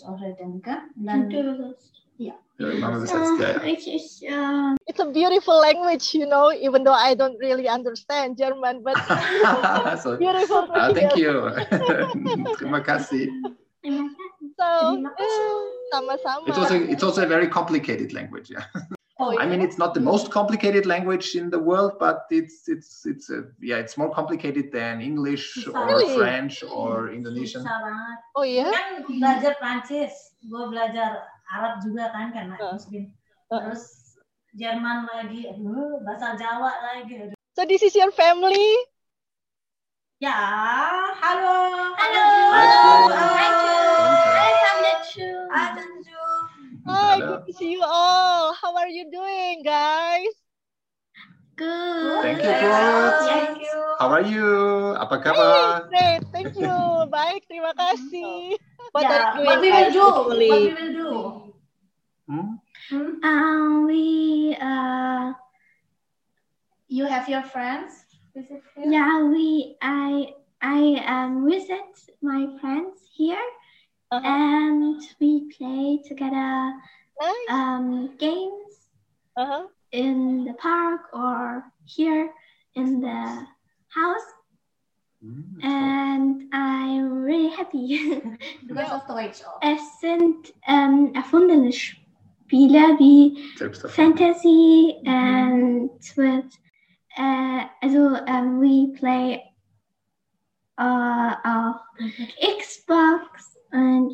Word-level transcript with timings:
können 0.00 0.14
auf 0.14 0.20
Deutsch 0.20 0.20
auch 0.20 0.20
reden, 0.20 0.62
gell? 0.62 0.76
Dann, 0.96 1.74
Ja, 2.20 2.34
Mama 2.80 2.96
übersetzt, 2.96 3.38
ja, 3.38 3.50
ja. 3.50 3.62
Ich, 3.62 3.86
ich, 3.86 4.26
äh, 4.26 4.74
It's 4.86 4.98
a 4.98 5.04
beautiful 5.04 5.54
language, 5.60 6.12
you 6.12 6.26
know, 6.26 6.50
even 6.50 6.82
though 6.82 6.92
I 6.92 7.14
don't 7.14 7.38
really 7.38 7.68
understand 7.68 8.36
German, 8.36 8.82
but 8.82 8.96
so, 10.02 10.16
beautiful. 10.16 10.66
to 10.66 10.72
ah, 10.74 10.92
thank 10.92 11.14
you. 11.16 11.54
Terima 12.58 12.82
kasih. 12.82 13.30
So, 14.58 14.66
Terima 14.98 15.14
sama-sama. 15.94 16.48
It's 16.48 16.58
also 16.58 16.74
it's 16.74 17.04
also 17.04 17.22
a 17.22 17.30
very 17.30 17.46
complicated 17.46 18.12
language. 18.12 18.50
Yeah. 18.50 18.66
Oh, 19.18 19.34
I 19.34 19.50
mean, 19.50 19.58
it's 19.58 19.82
not 19.82 19.98
the 19.98 20.00
most 20.00 20.30
complicated 20.30 20.86
language 20.86 21.34
in 21.34 21.50
the 21.50 21.58
world, 21.58 21.98
but 21.98 22.30
it's 22.30 22.70
it's 22.70 23.02
it's 23.02 23.26
a, 23.34 23.50
yeah, 23.58 23.82
it's 23.82 23.98
more 23.98 24.14
complicated 24.14 24.70
than 24.70 25.02
English 25.02 25.66
or 25.66 25.90
Really? 25.90 26.14
French 26.14 26.62
or 26.62 27.10
Indonesian. 27.10 27.66
susah 27.66 27.82
banget. 27.82 28.18
oh 28.38 28.46
ya? 28.46 28.70
Kan 28.70 29.02
belajar 29.10 29.58
Prancis, 29.58 30.14
gue 30.38 30.64
belajar 30.70 31.26
Arab 31.50 31.82
juga 31.82 32.14
kan 32.14 32.30
karena 32.30 32.54
Uh. 32.62 32.78
Muslim. 32.78 33.10
Terus 33.50 33.82
Jerman 34.54 35.10
lagi, 35.10 35.50
aduh, 35.50 35.98
bahasa 36.06 36.38
Jawa 36.38 36.70
lagi. 36.94 37.14
aduh. 37.18 37.36
So 37.58 37.66
this 37.66 37.82
is 37.82 37.98
your 37.98 38.14
family? 38.14 38.70
Ya, 40.22 40.34
halo. 41.18 41.58
Halo. 41.94 42.24
Halo. 42.54 42.82
Hai, 43.10 44.50
Tamdechu. 44.62 45.26
Hai, 45.50 45.66
Tanju. 45.74 45.87
Hi, 46.88 47.20
Hello. 47.20 47.36
good 47.36 47.46
to 47.46 47.52
see 47.52 47.72
you 47.72 47.82
all. 47.84 48.54
How 48.54 48.76
are 48.76 48.88
you 48.88 49.10
doing, 49.10 49.62
guys? 49.62 50.32
Good. 51.56 52.22
Thank 52.22 52.40
you, 52.44 52.52
good. 52.54 53.12
Thank 53.28 53.58
you. 53.60 53.76
How 53.98 54.08
are 54.14 54.22
you? 54.24 54.48
Apa 54.96 55.14
Hey, 55.18 55.22
kabar? 55.26 55.84
great, 55.90 56.22
thank 56.32 56.54
you. 56.56 56.72
Baik, 57.14 57.44
terima 57.50 57.74
kasih. 57.76 58.56
What 58.94 59.04
Ya, 59.04 59.10
are 59.10 59.24
you 59.36 59.46
what 59.46 59.58
we 59.60 59.68
doing, 59.68 59.84
will 59.84 59.92
do? 59.92 60.06
usually? 60.06 60.48
What 60.48 60.60
we 60.64 60.72
will 60.72 60.92
do? 60.96 61.12
Hmm? 62.28 62.48
Hmm? 62.88 63.10
Um, 63.20 63.84
we, 63.84 64.02
uh, 64.56 65.34
You 66.88 67.04
have 67.04 67.28
your 67.28 67.44
friends? 67.44 67.92
Visit 68.32 68.64
here? 68.72 68.88
yeah, 68.88 69.20
we, 69.28 69.76
I, 69.84 70.32
I 70.64 70.96
um 71.04 71.44
visit 71.44 71.84
my 72.24 72.48
friends 72.64 73.04
here, 73.12 73.44
Uh-huh. 74.10 74.26
and 74.26 75.02
we 75.20 75.50
play 75.56 76.00
together 76.08 76.72
Nice. 77.20 77.48
um 77.50 78.16
games 78.18 78.88
Uh-huh. 79.36 79.66
in 79.92 80.44
the 80.46 80.54
park 80.54 81.02
or 81.12 81.62
here 81.84 82.30
in 82.74 83.00
the 83.00 83.46
house, 83.88 84.28
Hmm, 85.20 85.58
and 85.62 86.48
I'm 86.52 87.22
really 87.22 87.48
happy. 87.50 88.22
Because 88.66 88.92
of 88.92 89.06
Deutsch 89.08 89.42
auch. 89.44 89.58
es 89.62 89.80
sind 90.00 90.54
ähm, 90.66 91.12
erfundene 91.14 91.72
Spiele 91.72 92.96
wie 92.98 93.36
Selbst 93.56 93.82
Fantasy 93.90 94.96
and 95.06 95.90
with 96.16 96.46
uh, 97.18 97.66
also 97.82 98.14
um, 98.26 98.60
we 98.60 98.92
play 98.98 99.42
uh, 100.78 101.34
uh, 101.44 101.72
Xbox 102.40 103.57
and 103.72 104.10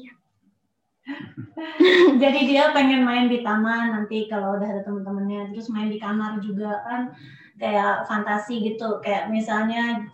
Jadi 2.22 2.40
dia 2.48 2.72
pengen 2.72 3.04
main 3.04 3.28
di 3.28 3.44
taman 3.44 3.92
nanti 3.92 4.24
kalau 4.24 4.56
udah 4.56 4.68
ada 4.68 4.82
teman-temannya, 4.88 5.52
terus 5.52 5.68
main 5.68 5.92
di 5.92 6.00
kamar 6.00 6.40
juga 6.40 6.80
kan 6.88 7.12
kayak 7.60 8.08
fantasi 8.08 8.64
gitu, 8.72 8.98
kayak 9.04 9.28
misalnya 9.30 10.08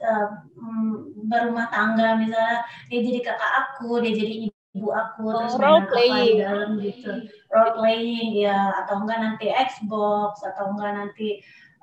mm, 0.58 1.24
berumah 1.30 1.70
tangga 1.70 2.18
misalnya 2.18 2.66
dia 2.90 3.00
jadi 3.06 3.20
kakak 3.22 3.52
aku, 3.70 4.02
dia 4.02 4.12
jadi 4.18 4.32
ibu 4.50 4.88
aku, 4.90 5.24
terus 5.30 5.54
Oh, 5.56 5.62
main 5.62 5.66
role 5.66 5.80
apa 5.80 5.90
playing. 5.94 6.36
di 6.36 6.42
dalam 6.42 6.70
gitu, 6.82 7.10
role 7.54 7.72
playing 7.78 8.30
ya, 8.34 8.58
atau 8.84 8.94
enggak 9.06 9.18
nanti 9.22 9.46
Xbox, 9.50 10.42
atau 10.42 10.74
enggak 10.74 10.92
nanti 10.98 11.28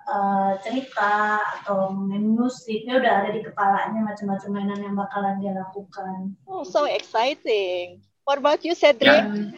eh, 0.07 0.51
cerita 0.63 1.37
atau 1.61 1.91
main 1.91 2.23
musik, 2.31 2.87
dia 2.87 2.95
udah 2.97 3.13
ada 3.23 3.29
di 3.35 3.43
kepalanya 3.43 3.99
macam-macam 4.01 4.49
mainan 4.51 4.79
yang 4.83 4.95
bakalan 4.95 5.35
dia 5.43 5.51
lakukan. 5.53 6.33
Oh, 6.47 6.63
so 6.63 6.87
exciting. 6.87 7.99
What 8.23 8.39
about 8.39 8.63
you, 8.63 8.75
Cedric? 8.75 9.03
Yeah. 9.07 9.51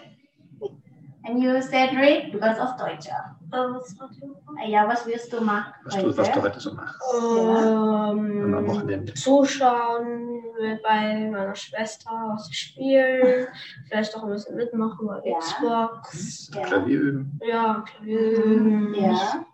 And 1.25 1.43
you 1.43 1.61
Cedric 1.61 2.31
because 2.31 2.57
of 2.57 2.73
Deutsche. 2.79 3.13
Ja, 4.69 4.85
was 4.87 5.05
wirst 5.05 5.33
du 5.33 5.41
machen 5.41 5.73
Was 5.85 5.95
du, 5.97 6.13
was 6.17 6.29
du 6.31 6.41
heute? 6.41 6.59
so 6.61 6.73
machst. 6.73 7.01
Am 7.01 8.53
Ähm, 8.53 8.67
Wochenende. 8.67 9.13
zuschauen 9.13 10.41
bei 10.83 11.29
meiner 11.29 11.55
Schwester, 11.55 12.09
was 12.29 12.45
sie 12.47 12.53
spielen, 12.53 13.47
vielleicht 13.89 14.15
auch 14.15 14.23
ein 14.23 14.29
bisschen 14.29 14.55
mitmachen 14.55 15.07
bei 15.07 15.19
Ja. 15.25 15.37
Xbox. 15.39 16.49
Ya. 16.53 16.61
Klavier 16.61 16.99
üben. 16.99 17.39
Ja, 17.43 17.83
Klavier. 17.85 18.95
Ya. 19.01 19.45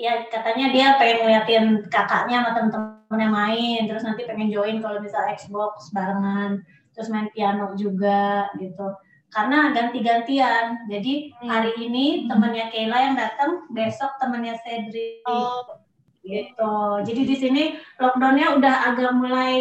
Ya, 0.00 0.24
katanya 0.32 0.72
dia 0.72 0.96
pengen 0.96 1.28
ngeliatin 1.28 1.64
kakaknya 1.92 2.40
sama 2.40 2.50
temen-temennya 2.56 3.28
main, 3.28 3.80
terus 3.84 4.00
nanti 4.00 4.24
pengen 4.24 4.48
join 4.48 4.80
kalau 4.80 4.96
bisa 5.04 5.20
Xbox 5.36 5.92
barengan, 5.92 6.64
terus 6.96 7.12
main 7.12 7.28
piano 7.36 7.76
juga 7.76 8.48
gitu. 8.56 8.96
Karena 9.28 9.76
ganti-gantian. 9.76 10.88
Jadi 10.88 11.36
hari 11.44 11.76
ini 11.84 12.24
temennya 12.32 12.72
Kayla 12.72 12.98
yang 13.12 13.16
datang, 13.20 13.68
besok 13.76 14.16
temennya 14.16 14.56
Cedric. 14.64 15.20
Oh, 15.28 15.84
gitu. 16.24 17.04
Jadi 17.04 17.20
di 17.28 17.36
sini 17.36 17.62
lockdownnya 18.00 18.56
udah 18.56 18.74
agak 18.88 19.12
mulai 19.12 19.60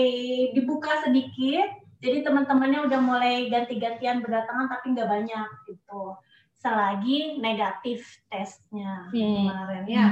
dibuka 0.56 1.04
sedikit. 1.04 1.84
Jadi 2.00 2.24
teman-temannya 2.24 2.88
udah 2.88 3.00
mulai 3.04 3.52
ganti-gantian 3.52 4.24
berdatangan 4.24 4.72
tapi 4.72 4.96
nggak 4.96 5.10
banyak 5.12 5.48
gitu. 5.68 6.16
Selagi 6.60 7.40
negatif 7.40 8.20
tesnya 8.28 9.08
Hmm. 9.16 9.48
kemarin 9.48 9.84
ya. 9.88 10.08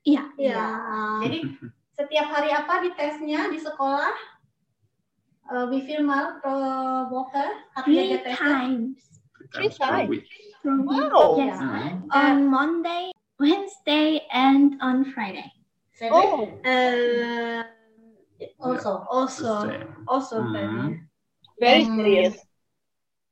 Iya. 0.00 0.22
Iya. 0.40 0.64
Jadi 1.20 1.38
setiap 2.00 2.26
hari 2.32 2.50
apa 2.50 2.80
di 2.80 2.90
tesnya 2.96 3.52
di 3.52 3.60
sekolah? 3.60 4.16
Uh, 5.50 5.66
wie 5.68 5.82
viel 5.82 6.00
mal 6.00 6.38
pro 6.40 6.54
Woche 7.10 7.42
habt 7.74 7.90
ihr 7.90 8.06
three 8.06 8.10
getestet? 8.16 8.38
times. 8.38 9.00
Three 9.50 9.68
Times. 9.68 10.22
Wow. 10.62 11.36
Yes. 11.42 11.58
Mhm. 11.58 12.06
On 12.14 12.36
Monday, 12.46 13.10
Wednesday, 13.42 14.24
and 14.30 14.78
on 14.78 15.02
Friday. 15.10 15.50
Cedric? 15.92 16.16
oh, 16.16 16.48
Uh, 16.64 17.66
Also. 18.62 19.04
also, 19.10 19.68
also 20.08 20.36
baby. 20.48 20.96
very 21.60 21.84
Hmm. 21.84 21.96
serious. 21.98 22.36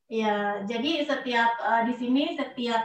Ya, 0.08 0.64
jadi 0.64 1.04
setiap 1.04 1.52
uh, 1.60 1.84
di 1.84 1.94
sini 2.00 2.32
setiap 2.32 2.80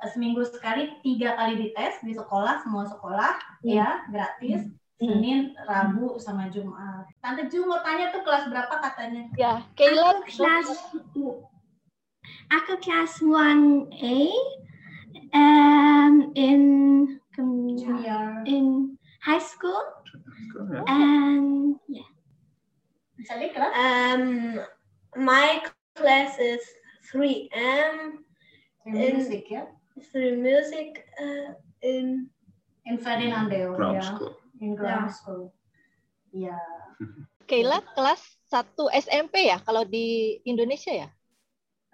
uh, 0.00 0.08
seminggu 0.08 0.40
sekali 0.48 0.96
tiga 1.04 1.36
kali 1.36 1.60
dites 1.60 2.00
di 2.00 2.16
sekolah 2.16 2.64
semua 2.64 2.88
sekolah 2.88 3.36
ya 3.60 4.08
gratis 4.08 4.72
Hmm. 5.02 5.18
Senin, 5.18 5.50
Rabu 5.66 6.14
sama 6.22 6.46
Jumat. 6.46 7.10
Tante 7.18 7.50
Ju 7.50 7.66
mau 7.66 7.82
tanya 7.82 8.14
tuh 8.14 8.22
kelas 8.22 8.46
berapa 8.46 8.70
katanya? 8.78 9.26
Ya, 9.34 9.58
Kayla. 9.74 10.22
Aku 10.22 10.30
kelas 10.30 10.68
aku 12.54 12.72
kelas 12.78 13.18
1A 13.18 14.18
um, 15.34 16.14
in 16.38 16.62
Junior. 17.74 18.46
in 18.46 18.94
high 19.26 19.42
school 19.42 19.82
ja. 20.54 20.86
and 20.86 21.74
yeah. 21.90 22.06
Misalnya 23.18 23.48
kelas? 23.58 23.72
Um, 23.74 24.24
my 25.18 25.66
class 25.96 26.38
is 26.38 26.62
3M, 27.08 28.22
in- 28.86 29.16
Musik 29.16 29.46
ya. 29.48 29.68
through 30.10 30.40
music 30.40 31.04
uh, 31.20 31.52
in 31.84 32.26
In 32.82 32.98
Ferdinandeo 32.98 33.78
Ground 33.78 34.02
ya. 34.02 34.02
school. 34.02 34.32
In 34.58 34.74
ground 34.74 35.06
Ya. 35.06 35.14
school. 35.14 35.42
Ya. 36.34 36.58
Kayla 37.46 37.78
kelas 37.94 38.18
1 38.50 38.74
SMP 38.98 39.46
ya 39.46 39.62
kalau 39.62 39.86
di 39.86 40.38
Indonesia 40.42 40.90
ya? 40.90 41.08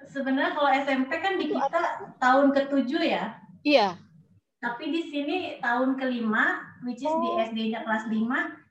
Sebenarnya 0.09 0.55
kalau 0.55 0.71
SMP 0.73 1.11
kan 1.21 1.37
di 1.37 1.51
kita 1.51 1.81
tahun 2.17 2.55
ketujuh 2.55 3.03
ya. 3.05 3.37
Iya. 3.61 3.99
Tapi 4.59 4.91
di 4.91 5.03
sini 5.13 5.37
tahun 5.61 5.99
kelima, 6.01 6.65
which 6.87 7.03
is 7.03 7.11
di 7.13 7.29
Oh. 7.29 7.43
SD-nya 7.43 7.85
kelas 7.85 8.07
5, 8.09 8.17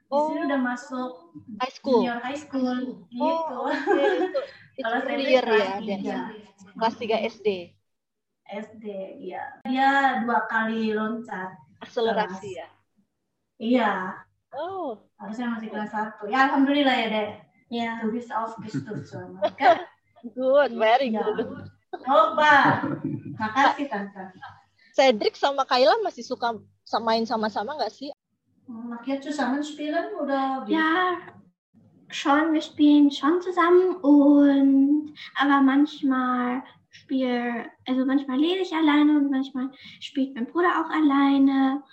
di 0.07 0.15
Oh. 0.15 0.31
sini 0.31 0.48
udah 0.48 0.59
masuk 0.63 1.12
High 1.59 1.74
school. 1.75 2.00
junior 2.00 2.19
high 2.24 2.39
school 2.39 2.80
gitu. 3.12 3.19
Oh, 3.19 3.68
itu 3.68 4.39
Kalau 4.88 5.00
saya 5.04 5.18
ya, 5.19 5.69
tiga 5.83 6.18
kelas 6.80 6.95
3 6.95 7.18
SD. 7.27 7.48
SD, 8.48 8.86
ya. 9.27 9.44
Dia 9.68 10.24
dua 10.24 10.48
kali 10.48 10.95
loncat. 10.95 11.59
Akselerasi 11.83 12.56
ya. 12.56 12.68
Iya, 13.59 13.92
Oh, 14.56 15.04
harusnya 15.19 15.51
masih 15.51 15.68
kelas 15.68 15.92
satu. 15.92 16.24
Ya, 16.31 16.48
alhamdulillah 16.48 16.95
ya, 16.95 17.07
Dek. 17.12 17.30
bist 18.07 18.31
aufgestürzt 18.31 19.12
schon. 19.12 19.36
Oke. 19.44 19.75
good, 20.31 20.71
very 20.80 21.12
Ya. 21.12 21.19
good. 21.19 21.68
Coba. 21.92 22.80
Makasih, 23.36 23.92
Tante. 23.92 24.31
Cedric 24.95 25.36
sama 25.36 25.68
Kayla 25.68 26.00
masih 26.00 26.24
suka 26.24 26.56
main 27.03 27.27
sama-sama 27.27 27.75
nggak 27.75 27.92
sih? 27.92 28.10
Mag 28.68 29.06
je 29.06 29.19
zusammen 29.19 29.64
spielen 29.64 30.14
oder 30.19 30.64
wie? 30.66 30.74
Ja, 30.74 31.18
schon, 32.10 32.54
wir 32.54 32.62
spielen 32.62 33.12
schon 33.12 33.42
zusammen 33.42 33.96
und 34.02 35.14
aber 35.36 35.62
manchmal 35.62 36.64
spiele, 36.90 37.66
also 37.88 38.06
manchmal 38.06 38.38
lese 38.38 38.62
ich 38.62 38.74
alleine 38.74 39.18
und 39.18 39.31
manchmal 39.31 39.72
spielt 40.00 40.36
mein 40.36 40.48
Bruder 40.48 40.81
auch 40.81 40.90
alleine 40.90 41.84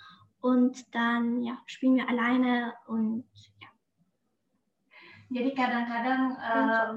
und 0.41 0.93
dann 0.93 1.41
ja 1.43 1.57
spielen 1.65 1.95
wir 1.95 2.09
alleine 2.09 2.73
und 2.87 3.23
ja. 3.61 3.69
Jadi 5.31 5.55
kadang-kadang 5.55 6.37
eh, 6.37 6.91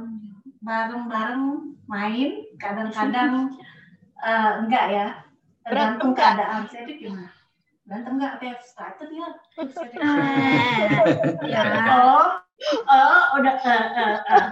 bareng-bareng 0.60 1.78
main, 1.86 2.44
kadang-kadang 2.58 3.56
eh, 4.26 4.58
enggak 4.58 4.86
ya. 4.90 5.06
Tergantung 5.64 6.14
keadaan. 6.14 6.66
Itu 6.66 6.92
gimana? 6.98 7.30
Berantem 7.88 8.20
nggak 8.20 8.34
kayak 8.36 8.60
started 8.68 9.08
ya? 9.08 9.28
ya. 11.48 11.62
Oh, 11.88 12.36
oh, 12.84 13.20
udah. 13.40 13.54
Eh, 13.64 13.84
eh, 13.96 14.16
eh. 14.28 14.44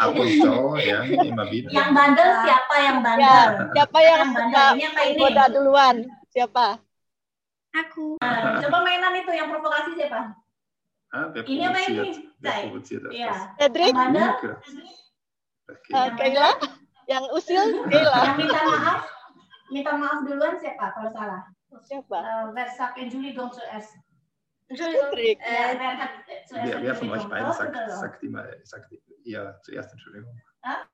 Aku 0.00 0.20
itu 0.24 0.52
ya, 0.80 1.04
lima 1.04 1.44
bintang. 1.52 1.76
Yang 1.76 1.88
bandel 1.92 2.28
siapa 2.40 2.74
yang 2.80 2.98
bandel? 3.04 3.28
Ya, 3.28 3.68
siapa 3.68 3.98
yang, 4.00 4.20
yang 4.24 4.32
bandelnya 4.32 4.88
ini 5.12 5.20
Goda 5.20 5.44
duluan. 5.52 5.96
Siapa? 6.32 6.80
Aku. 7.84 8.16
Nah, 8.24 8.56
coba 8.64 8.78
mainan 8.80 9.12
itu 9.20 9.32
yang 9.36 9.52
provokasi 9.52 9.92
siapa? 9.92 10.32
Ah, 11.12 11.28
ini 11.36 11.68
apa 11.68 11.80
ini? 11.84 12.32
ya 13.12 13.52
Cedric? 13.60 13.92
Bandel? 13.92 14.56
Kaila? 15.92 16.48
Ya. 16.48 16.52
Yang 17.12 17.24
usil? 17.36 17.60
Kaila. 17.92 18.18
Yang 18.24 18.36
minta 18.40 18.60
maaf? 18.64 19.11
Minta 19.72 19.96
maaf 19.96 20.20
duluan 20.28 20.60
siapa 20.60 20.92
kalau 20.92 21.10
salah? 21.16 21.42
Siapa? 21.88 22.18
Uh, 22.20 22.44
wer 22.52 22.68
sagt 22.76 23.00
Entschuldigung 23.00 23.48
zuerst? 23.48 23.96
Cedric. 24.68 25.40
Äh, 25.40 25.76
wer 25.80 25.92
hat 25.96 26.12
zuerst 26.28 26.52
Wer, 26.52 26.76
wer 26.84 26.94
von 26.94 27.08
euch 27.10 27.24
Entschuldigung? 27.24 27.30
beiden 27.32 27.52
sagt, 27.56 27.76
sagt 28.00 28.22
immer, 28.22 28.44
sagt 28.64 28.92
ihr 29.24 29.56
zuerst 29.64 29.92
Entschuldigung? 29.92 30.36
Ah? 30.62 30.84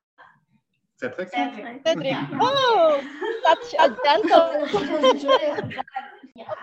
Cedric? 0.95 1.27
Cedric. 1.29 1.65
Cedric. 1.83 2.17
Oh, 2.39 3.03
such 3.43 3.75
a 3.79 3.87
gentle. 4.03 4.67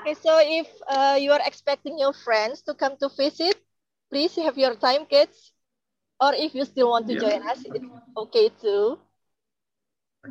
Okay, 0.01 0.15
so 0.15 0.39
if 0.41 0.69
uh, 0.89 1.17
you 1.21 1.33
are 1.33 1.43
expecting 1.45 1.99
your 1.99 2.13
friends 2.15 2.63
to 2.63 2.73
come 2.75 2.97
to 2.97 3.11
visit, 3.13 3.59
please 4.09 4.35
have 4.39 4.57
your 4.57 4.75
time, 4.79 5.05
kids. 5.05 5.53
Or 6.23 6.33
if 6.33 6.55
you 6.55 6.65
still 6.65 6.89
want 6.91 7.07
to 7.11 7.15
Yeah. 7.15 7.21
join 7.21 7.43
us, 7.45 7.61
it's 7.67 7.85
okay 8.17 8.49
too. 8.57 8.97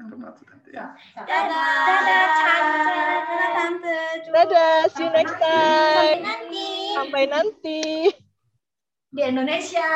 Mathe 0.03 0.45
dann, 0.45 0.61
ja. 0.73 0.95
Dadah. 1.15 1.47
dadah 1.87 2.25
tante 2.35 2.95
dadah 2.95 3.49
tante 3.55 3.97
Dadah, 4.31 4.75
see 4.91 5.03
you 5.03 5.09
next 5.15 5.37
time. 5.39 6.19
nanti 6.23 6.67
Sampai 6.95 7.23
nanti. 7.31 7.81
Di 9.15 9.21
Indonesia. 9.23 9.87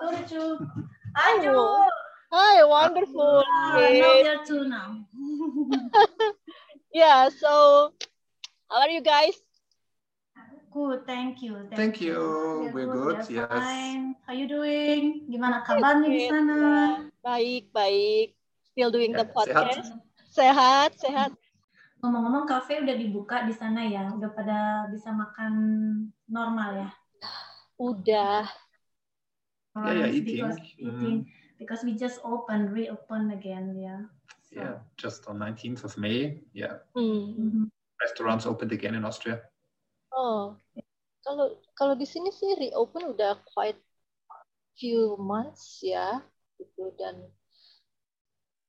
Lucu. 0.00 0.44
Ayo. 1.12 1.84
Hi, 2.32 2.60
wonderful. 2.64 3.44
Uh, 3.44 3.76
kids. 3.76 4.00
now 4.00 4.14
you're 4.24 4.44
two 4.44 4.62
now. 4.68 4.88
Yeah, 6.92 7.28
so 7.28 7.92
how 8.70 8.80
are 8.80 8.88
you 8.88 9.02
guys? 9.04 9.36
Good, 10.68 11.08
thank 11.08 11.40
you. 11.40 11.64
Thank 11.72 12.00
you. 12.00 12.68
We're 12.76 12.92
good, 12.92 13.24
are 13.24 13.32
yes. 13.32 13.48
fine. 13.48 14.16
How 14.28 14.36
you 14.36 14.44
doing? 14.44 15.24
Gimana 15.24 15.64
kabarnya 15.64 16.08
di 16.12 16.28
sana? 16.28 16.56
Baik, 17.24 17.72
baik. 17.72 18.36
Still 18.76 18.92
doing 18.92 19.16
the 19.16 19.24
Ya, 19.24 19.32
podcast. 19.32 19.96
Sehat, 20.28 21.00
sehat. 21.00 21.32
Ngomong-ngomong, 22.04 22.44
kafe 22.44 22.84
udah 22.84 22.94
dibuka 22.94 23.48
di 23.48 23.56
sana 23.56 23.80
ya? 23.88 24.12
Udah 24.12 24.28
pada 24.30 24.86
bisa 24.92 25.08
makan 25.08 25.52
normal 26.28 26.86
ya? 26.86 26.90
Udah. 27.80 28.44
Yeah, 29.72 29.82
yeah, 29.82 30.04
Alright, 30.04 30.14
eating. 30.14 30.36
Because, 30.44 30.58
eating. 30.76 31.18
Because 31.56 31.80
we 31.82 31.96
just 31.96 32.20
open, 32.22 32.70
reopen 32.70 33.32
again, 33.32 33.72
yeah. 33.74 34.04
So, 34.46 34.60
Yeah, 34.60 34.74
just 35.00 35.26
on 35.26 35.40
19th 35.40 35.82
of 35.88 35.96
May, 35.96 36.44
yeah, 36.52 36.84
Hmm. 36.92 37.34
mhm. 37.34 37.64
restaurants 37.98 38.46
opened 38.46 38.70
again 38.70 38.94
in 38.94 39.02
Austria. 39.02 39.42
Oh, 40.18 40.58
kalau 41.22 41.54
kalau 41.78 41.94
di 41.94 42.02
sini 42.02 42.34
sih 42.34 42.58
reopen 42.58 43.14
udah 43.14 43.38
quite 43.54 43.78
few 44.74 45.14
months 45.14 45.78
ya, 45.78 46.18
gitu 46.58 46.90
dan 46.98 47.22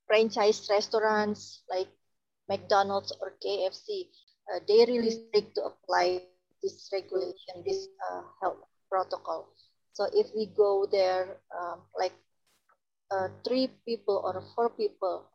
franchise 0.06 0.70
restaurants 0.70 1.66
like 1.74 1.90
McDonald's 2.46 3.10
or 3.18 3.34
KFC, 3.42 4.14
uh, 4.54 4.62
they 4.70 4.86
really 4.86 5.10
strict 5.10 5.58
to 5.58 5.74
apply 5.74 6.22
this 6.62 6.86
regulation, 6.94 7.66
this 7.66 7.90
uh, 7.98 8.22
health 8.46 8.62
protocol. 8.86 9.50
So 9.98 10.06
if 10.14 10.30
we 10.38 10.54
go 10.54 10.86
there, 10.86 11.42
um, 11.50 11.82
like 11.98 12.14
uh, 13.10 13.34
three 13.42 13.74
people 13.90 14.22
or 14.22 14.38
four 14.54 14.70
people, 14.70 15.26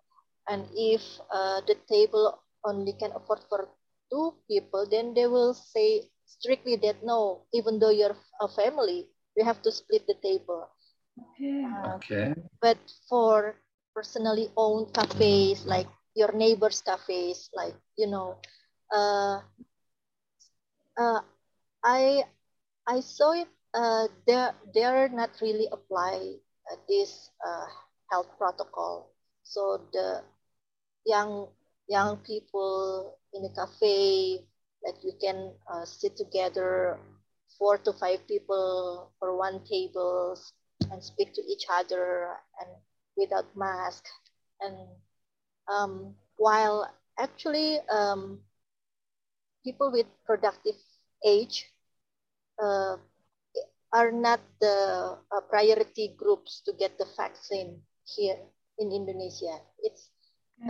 and 0.47 0.71
if 0.79 1.03
uh, 1.35 1.59
the 1.67 1.75
table 1.91 2.39
only 2.63 2.95
can 2.95 3.11
afford 3.19 3.43
for 3.51 3.67
two 4.15 4.35
people, 4.49 4.87
then 4.91 5.15
they 5.15 5.27
will 5.27 5.55
say 5.55 6.11
strictly 6.27 6.77
that 6.77 7.05
no, 7.05 7.47
even 7.53 7.81
though 7.81 7.91
you're 7.91 8.17
a 8.41 8.49
family, 8.49 9.09
you 9.37 9.45
have 9.45 9.63
to 9.63 9.73
split 9.73 10.07
the 10.07 10.15
table. 10.23 10.69
Okay. 11.21 11.65
Uh, 11.65 11.99
Okay. 11.99 12.35
but 12.61 12.79
for 13.09 13.57
personally 13.95 14.51
owned 14.57 14.93
cafes, 14.95 15.67
like 15.67 15.89
your 16.15 16.33
neighbors' 16.33 16.83
cafes, 16.83 17.51
like 17.55 17.75
you 17.97 18.07
know, 18.07 18.39
uh, 18.95 19.41
uh, 20.99 21.21
I 21.85 22.25
I 22.87 23.01
saw 23.01 23.33
it. 23.33 23.49
Uh, 23.75 24.09
they're 24.27 24.55
they're 24.75 25.09
not 25.09 25.31
really 25.43 25.69
apply 25.73 26.37
uh, 26.71 26.77
this 26.89 27.31
uh, 27.47 27.67
health 28.11 28.31
protocol. 28.39 29.11
So 29.43 29.81
the 29.93 30.23
young 31.07 31.49
young 31.89 32.19
people 32.19 33.19
in 33.33 33.45
a 33.45 33.53
cafe, 33.55 34.41
like 34.85 35.03
you 35.03 35.13
can 35.21 35.53
uh, 35.73 35.85
sit 35.85 36.17
together, 36.17 36.99
four 37.59 37.79
to 37.79 37.93
five 37.93 38.27
people 38.27 39.11
for 39.19 39.37
one 39.37 39.61
table, 39.65 40.37
and 40.91 41.03
speak 41.03 41.33
to 41.35 41.43
each 41.43 41.67
other 41.71 42.29
and 42.61 42.71
without 43.17 43.47
mask. 43.57 44.05
And 44.61 44.77
um, 45.69 46.15
while 46.37 46.91
actually 47.19 47.79
um, 47.91 48.41
people 49.65 49.91
with 49.91 50.07
productive 50.27 50.77
age 51.25 51.67
uh, 52.63 52.97
are 53.93 54.11
not 54.13 54.41
the 54.61 55.17
uh, 55.31 55.41
priority 55.49 56.15
groups 56.19 56.61
to 56.67 56.73
get 56.73 56.99
the 56.99 57.07
vaccine 57.17 57.81
here 58.05 58.37
in 58.79 58.91
Indonesia. 58.91 59.63
It's 59.79 60.11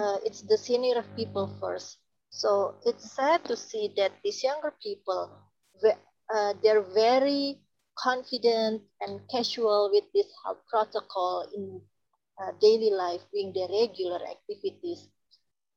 uh, 0.01 0.17
it's 0.25 0.43
the 0.43 0.59
senior 0.59 0.99
of 0.99 1.17
people 1.17 1.47
first. 1.61 1.99
So 2.31 2.75
it's 2.85 3.13
sad 3.13 3.45
to 3.45 3.57
see 3.57 3.93
that 3.97 4.13
these 4.25 4.43
younger 4.43 4.73
people, 4.83 5.31
uh, 6.35 6.55
they're 6.63 6.83
very 6.83 7.61
confident 7.97 8.83
and 9.01 9.21
casual 9.31 9.91
with 9.93 10.05
this 10.13 10.27
health 10.45 10.59
protocol 10.69 11.47
in 11.55 11.81
uh, 12.43 12.51
daily 12.61 12.91
life, 12.91 13.21
doing 13.33 13.53
their 13.55 13.69
regular 13.69 14.19
activities, 14.27 15.09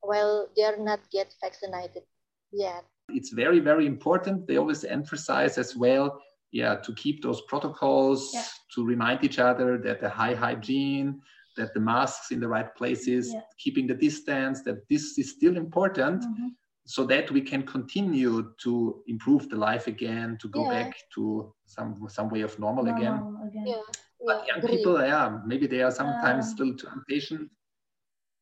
while 0.02 0.50
they're 0.56 0.78
not 0.80 1.00
get 1.12 1.32
vaccinated 1.44 2.04
yet. 2.52 2.84
It's 3.10 3.30
very, 3.30 3.60
very 3.60 3.86
important. 3.86 4.48
They 4.48 4.58
always 4.58 4.84
emphasize 4.84 5.58
as 5.58 5.76
well, 5.76 6.20
yeah, 6.52 6.76
to 6.78 6.94
keep 6.96 7.22
those 7.22 7.42
protocols, 7.42 8.34
Yeah. 8.34 8.44
to 8.74 8.86
remind 8.86 9.24
each 9.24 9.38
other 9.38 9.78
that 9.78 10.02
the 10.02 10.10
high 10.10 10.34
hygiene, 10.34 11.22
that 11.58 11.74
the 11.74 11.80
masks 11.80 12.32
in 12.32 12.40
the 12.40 12.48
right 12.48 12.74
places, 12.76 13.24
Yeah. 13.34 13.42
keeping 13.64 13.88
the 13.88 13.94
distance, 14.08 14.62
that 14.64 14.88
this 14.90 15.18
is 15.18 15.32
still 15.38 15.56
important. 15.58 16.24
Mhm. 16.24 16.52
so 16.90 17.06
that 17.06 17.30
we 17.32 17.42
can 17.42 17.64
continue 17.64 18.34
to 18.64 19.04
improve 19.08 19.44
the 19.50 19.58
life 19.70 19.88
again, 19.96 20.38
to 20.42 20.48
go 20.48 20.62
Yeah. 20.62 20.74
back 20.76 20.92
to 21.16 21.54
some 21.66 21.90
some 22.18 22.30
way 22.34 22.44
of 22.44 22.58
normal 22.60 22.86
again. 22.88 23.16
Normal 23.20 23.48
again. 23.50 23.66
Yeah, 23.68 23.82
But 24.28 24.48
young 24.48 24.60
agree. 24.60 24.78
people, 24.78 24.96
yeah, 25.14 25.26
maybe 25.52 25.68
they 25.68 25.82
are 25.88 25.92
sometimes 25.92 26.44
still 26.54 26.72
too 26.80 26.88
impatient, 26.98 27.52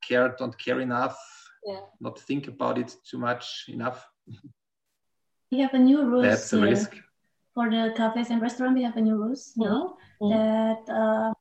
care, 0.07 0.35
don't 0.39 0.55
care 0.65 0.79
enough, 0.81 1.17
Yeah. 1.65 1.81
not 1.99 2.19
think 2.27 2.47
about 2.47 2.77
it 2.77 2.89
too 3.09 3.17
much 3.17 3.45
enough. 3.67 3.99
We 5.51 5.59
have 5.59 5.73
a 5.73 5.79
new 5.79 6.03
rules 6.03 6.23
That's 6.27 6.53
a 6.53 6.59
risk. 6.61 6.91
for 7.55 7.69
the 7.69 7.93
cafes 7.97 8.29
and 8.29 8.41
restaurant. 8.41 8.75
We 8.75 8.83
have 8.83 8.97
a 8.97 9.01
new 9.01 9.15
rules 9.23 9.53
now 9.57 9.97
Mhm. 10.21 10.29
that 10.33 10.83
uh, 11.01 11.33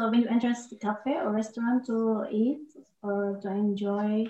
so 0.00 0.08
when 0.08 0.22
you 0.22 0.28
enter 0.28 0.52
the 0.70 0.76
cafe 0.76 1.16
or 1.20 1.32
restaurant 1.32 1.84
to 1.84 2.24
eat 2.30 2.72
or 3.02 3.38
to 3.42 3.48
enjoy 3.48 4.24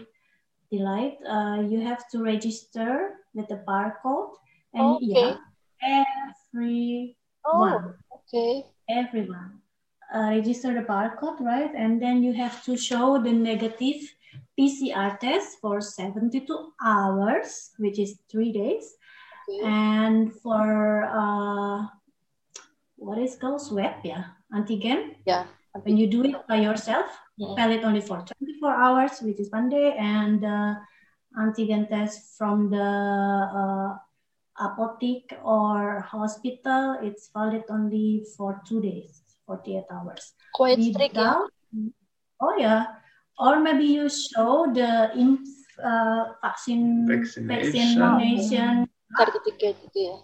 delight, 0.71 1.19
uh, 1.29 1.63
you 1.63 1.81
have 1.81 2.09
to 2.11 2.23
register 2.25 3.15
with 3.35 3.47
the 3.49 3.63
barcode 3.69 4.35
and 4.75 4.97
Okay. 4.97 5.37
yeah, 5.83 6.07
every 6.53 7.17
Oh, 7.45 7.61
one, 7.61 7.95
okay. 8.13 8.67
everyone. 8.89 9.63
Uh, 10.13 10.31
register 10.31 10.75
the 10.75 10.83
barcode, 10.83 11.41
right? 11.41 11.71
And 11.75 12.03
then 12.03 12.23
you 12.23 12.33
have 12.35 12.65
to 12.65 12.77
show 12.77 13.23
the 13.23 13.33
negative 13.33 14.03
PCR 14.59 15.19
test 15.21 15.59
for 15.61 15.81
72 15.81 16.73
hours, 16.85 17.71
which 17.79 17.99
is 17.99 18.19
three 18.29 18.53
days. 18.53 18.97
Okay. 19.49 19.65
And 19.65 20.35
for 20.43 21.05
uh, 21.05 21.87
what 22.97 23.19
is 23.19 23.37
called 23.37 23.63
swab, 23.63 24.03
yeah, 24.05 24.25
antigen. 24.53 25.15
Yeah. 25.25 25.47
When 25.75 25.97
you 25.97 26.07
do 26.11 26.25
it 26.27 26.35
by 26.51 26.57
yourself, 26.59 27.07
Yeah. 27.39 27.55
valid 27.55 27.85
only 27.87 28.03
for 28.03 28.19
24 28.27 28.75
hours, 28.75 29.23
which 29.23 29.39
is 29.39 29.51
one 29.55 29.71
day, 29.71 29.95
and 29.97 30.43
uh, 30.45 30.75
antigen 31.39 31.87
test 31.89 32.37
from 32.37 32.71
the 32.71 32.83
uh, 32.83 33.95
apothec 34.59 35.31
or 35.47 36.01
hospital, 36.03 36.99
it's 37.01 37.31
valid 37.31 37.63
only 37.71 38.27
for 38.37 38.61
two 38.67 38.83
days, 38.83 39.23
48 39.47 39.87
hours. 39.95 40.35
Quite 40.53 40.83
strict. 40.83 41.15
Yeah. 41.17 41.47
Oh 42.43 42.57
yeah, 42.59 42.99
or 43.39 43.61
maybe 43.61 43.85
you 43.85 44.09
show 44.11 44.67
the 44.75 45.13
in, 45.15 45.39
uh, 45.79 46.35
vaccine 46.43 47.07
Vaccination. 47.07 48.01
vaccination 48.01 48.73
Certificate 49.11 49.77
gitu 49.87 49.99
ya. 50.07 50.17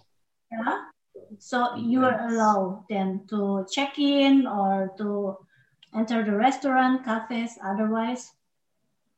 yeah. 0.51 0.75
So 1.39 1.75
you 1.75 2.03
are 2.05 2.27
allowed 2.27 2.85
then 2.89 3.25
to 3.29 3.65
check 3.71 3.97
in 3.99 4.47
or 4.47 4.93
to 4.97 5.37
enter 5.93 6.23
the 6.23 6.35
restaurant, 6.35 7.03
cafes. 7.05 7.57
Otherwise, 7.63 8.31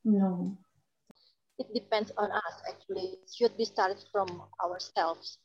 no. 0.04 0.58
It 1.60 1.74
depends 1.74 2.12
on 2.18 2.32
us 2.32 2.56
actually. 2.70 3.20
It 3.24 3.30
should 3.36 3.58
be 3.58 3.66
started 3.66 4.04
from 4.12 4.44
ourselves. 4.64 5.38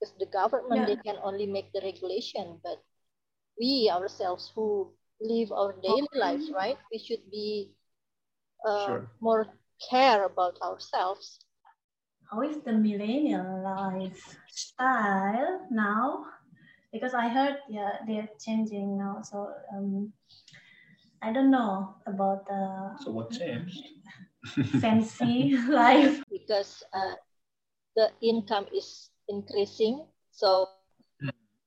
Because 0.00 0.14
the 0.18 0.26
government 0.26 0.80
Yeah. 0.80 0.86
they 0.86 0.96
can 1.04 1.18
only 1.22 1.46
make 1.46 1.72
the 1.72 1.80
regulation, 1.84 2.60
but 2.64 2.80
we 3.60 3.90
ourselves 3.92 4.50
who 4.54 4.92
live 5.20 5.52
our 5.52 5.72
daily 5.82 6.08
lives, 6.16 6.50
right? 6.50 6.78
We 6.90 6.98
should 6.98 7.30
be 7.30 7.76
uh, 8.64 8.86
Sure. 8.86 9.10
more 9.20 9.46
care 9.90 10.24
about 10.24 10.56
ourselves. 10.62 11.40
How 12.30 12.42
is 12.42 12.62
the 12.62 12.72
millennial 12.72 13.62
lifestyle 13.66 15.66
now? 15.70 16.26
Because 16.92 17.14
I 17.14 17.28
heard 17.28 17.58
yeah 17.68 17.98
they're 18.06 18.28
changing 18.38 18.98
now. 18.98 19.22
So 19.22 19.50
um, 19.74 20.12
I 21.22 21.32
don't 21.32 21.50
know 21.50 21.94
about 22.06 22.46
the 22.46 22.94
So 23.02 23.10
what 23.10 23.30
changed? 23.34 23.82
fancy 24.80 25.56
life. 25.68 26.22
because 26.30 26.82
uh, 26.94 27.14
the 27.96 28.10
income 28.22 28.66
is 28.74 29.10
increasing, 29.28 30.06
so 30.30 30.68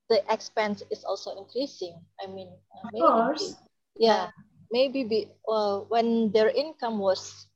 the 0.10 0.24
expense 0.32 0.82
is 0.92 1.04
also 1.04 1.36
increasing. 1.38 2.00
I 2.24 2.28
mean, 2.28 2.48
uh, 2.72 2.88
Of 2.88 2.92
maybe- 2.94 3.04
course. 3.04 3.56
yeah, 4.00 4.32
maybe 4.72 5.04
be, 5.04 5.28
uh, 5.48 5.80
when 5.92 6.32
their 6.32 6.50
income 6.50 7.00
was 7.00 7.48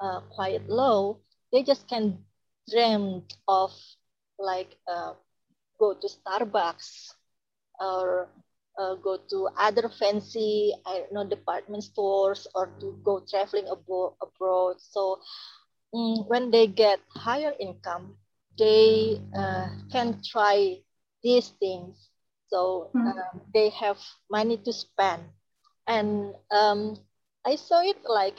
uh, 0.00 0.20
quite 0.34 0.64
low, 0.68 1.20
they 1.52 1.62
just 1.62 1.86
can 1.88 2.18
dream 2.70 3.22
of 3.48 3.70
like 4.38 4.76
uh, 4.88 5.12
go 5.78 5.94
to 5.94 6.08
Starbucks 6.08 7.12
or 7.80 8.28
uh, 8.78 8.94
go 8.96 9.18
to 9.30 9.48
other 9.58 9.88
fancy 9.88 10.72
I 10.86 10.98
don't 10.98 11.12
know 11.12 11.28
department 11.28 11.84
stores 11.84 12.46
or 12.54 12.66
to 12.80 12.98
go 13.04 13.20
traveling 13.28 13.66
abo- 13.66 14.14
abroad. 14.22 14.76
So 14.80 15.18
mm, 15.94 16.26
when 16.28 16.50
they 16.50 16.66
get 16.66 17.00
higher 17.08 17.54
income, 17.58 18.16
they 18.58 19.20
uh, 19.36 19.68
can 19.92 20.20
try 20.24 20.78
these 21.22 21.48
things. 21.60 22.10
So 22.48 22.92
Mhm. 22.94 23.12
um, 23.18 23.40
they 23.54 23.70
have 23.70 23.98
money 24.30 24.56
to 24.64 24.72
spend, 24.72 25.22
and 25.86 26.34
um, 26.50 26.96
I 27.44 27.56
saw 27.56 27.80
it 27.82 27.98
like 28.08 28.38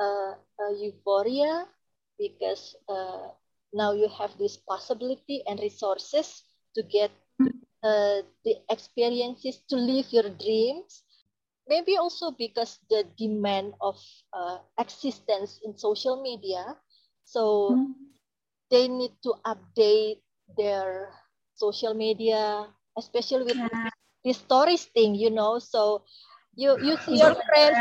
uh, 0.00 0.32
a 0.60 0.66
euphoria 0.78 1.66
because 2.18 2.76
uh, 2.88 3.28
now 3.76 3.92
you 3.92 4.08
have 4.08 4.38
this 4.38 4.56
possibility 4.56 5.42
and 5.46 5.60
resources 5.60 6.42
to 6.74 6.82
get 6.82 7.10
uh, 7.84 8.22
the 8.44 8.56
experiences 8.70 9.60
to 9.68 9.76
live 9.76 10.06
your 10.12 10.30
dreams. 10.30 11.04
Maybe 11.68 11.96
also 11.96 12.30
because 12.32 12.78
the 12.90 13.04
demand 13.18 13.74
of 13.80 13.96
uh, 14.32 14.58
existence 14.78 15.60
in 15.64 15.76
social 15.76 16.22
media. 16.22 16.76
So 17.24 17.84
Hmm. 17.84 18.14
they 18.70 18.88
need 18.88 19.12
to 19.24 19.34
update 19.46 20.20
their 20.56 21.12
social 21.54 21.94
media, 21.94 22.66
especially 22.98 23.44
with 23.44 23.58
Yeah. 23.58 23.90
the 24.24 24.32
stories 24.32 24.84
thing, 24.86 25.14
you 25.14 25.30
know. 25.30 25.58
So 25.58 26.04
you 26.56 26.78
you 26.80 26.96
see 26.96 27.18
your 27.18 27.34
friends 27.48 27.78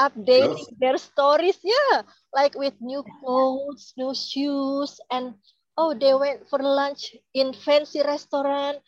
updating 0.00 0.66
their 0.80 0.96
stories, 0.98 1.58
yeah, 1.62 2.02
like 2.32 2.56
with 2.56 2.74
new 2.80 3.04
clothes, 3.20 3.92
new 3.96 4.14
shoes, 4.14 5.00
and 5.12 5.34
oh, 5.76 5.94
they 5.94 6.14
went 6.14 6.48
for 6.48 6.58
lunch 6.60 7.14
in 7.34 7.52
fancy 7.52 8.00
restaurant. 8.00 8.78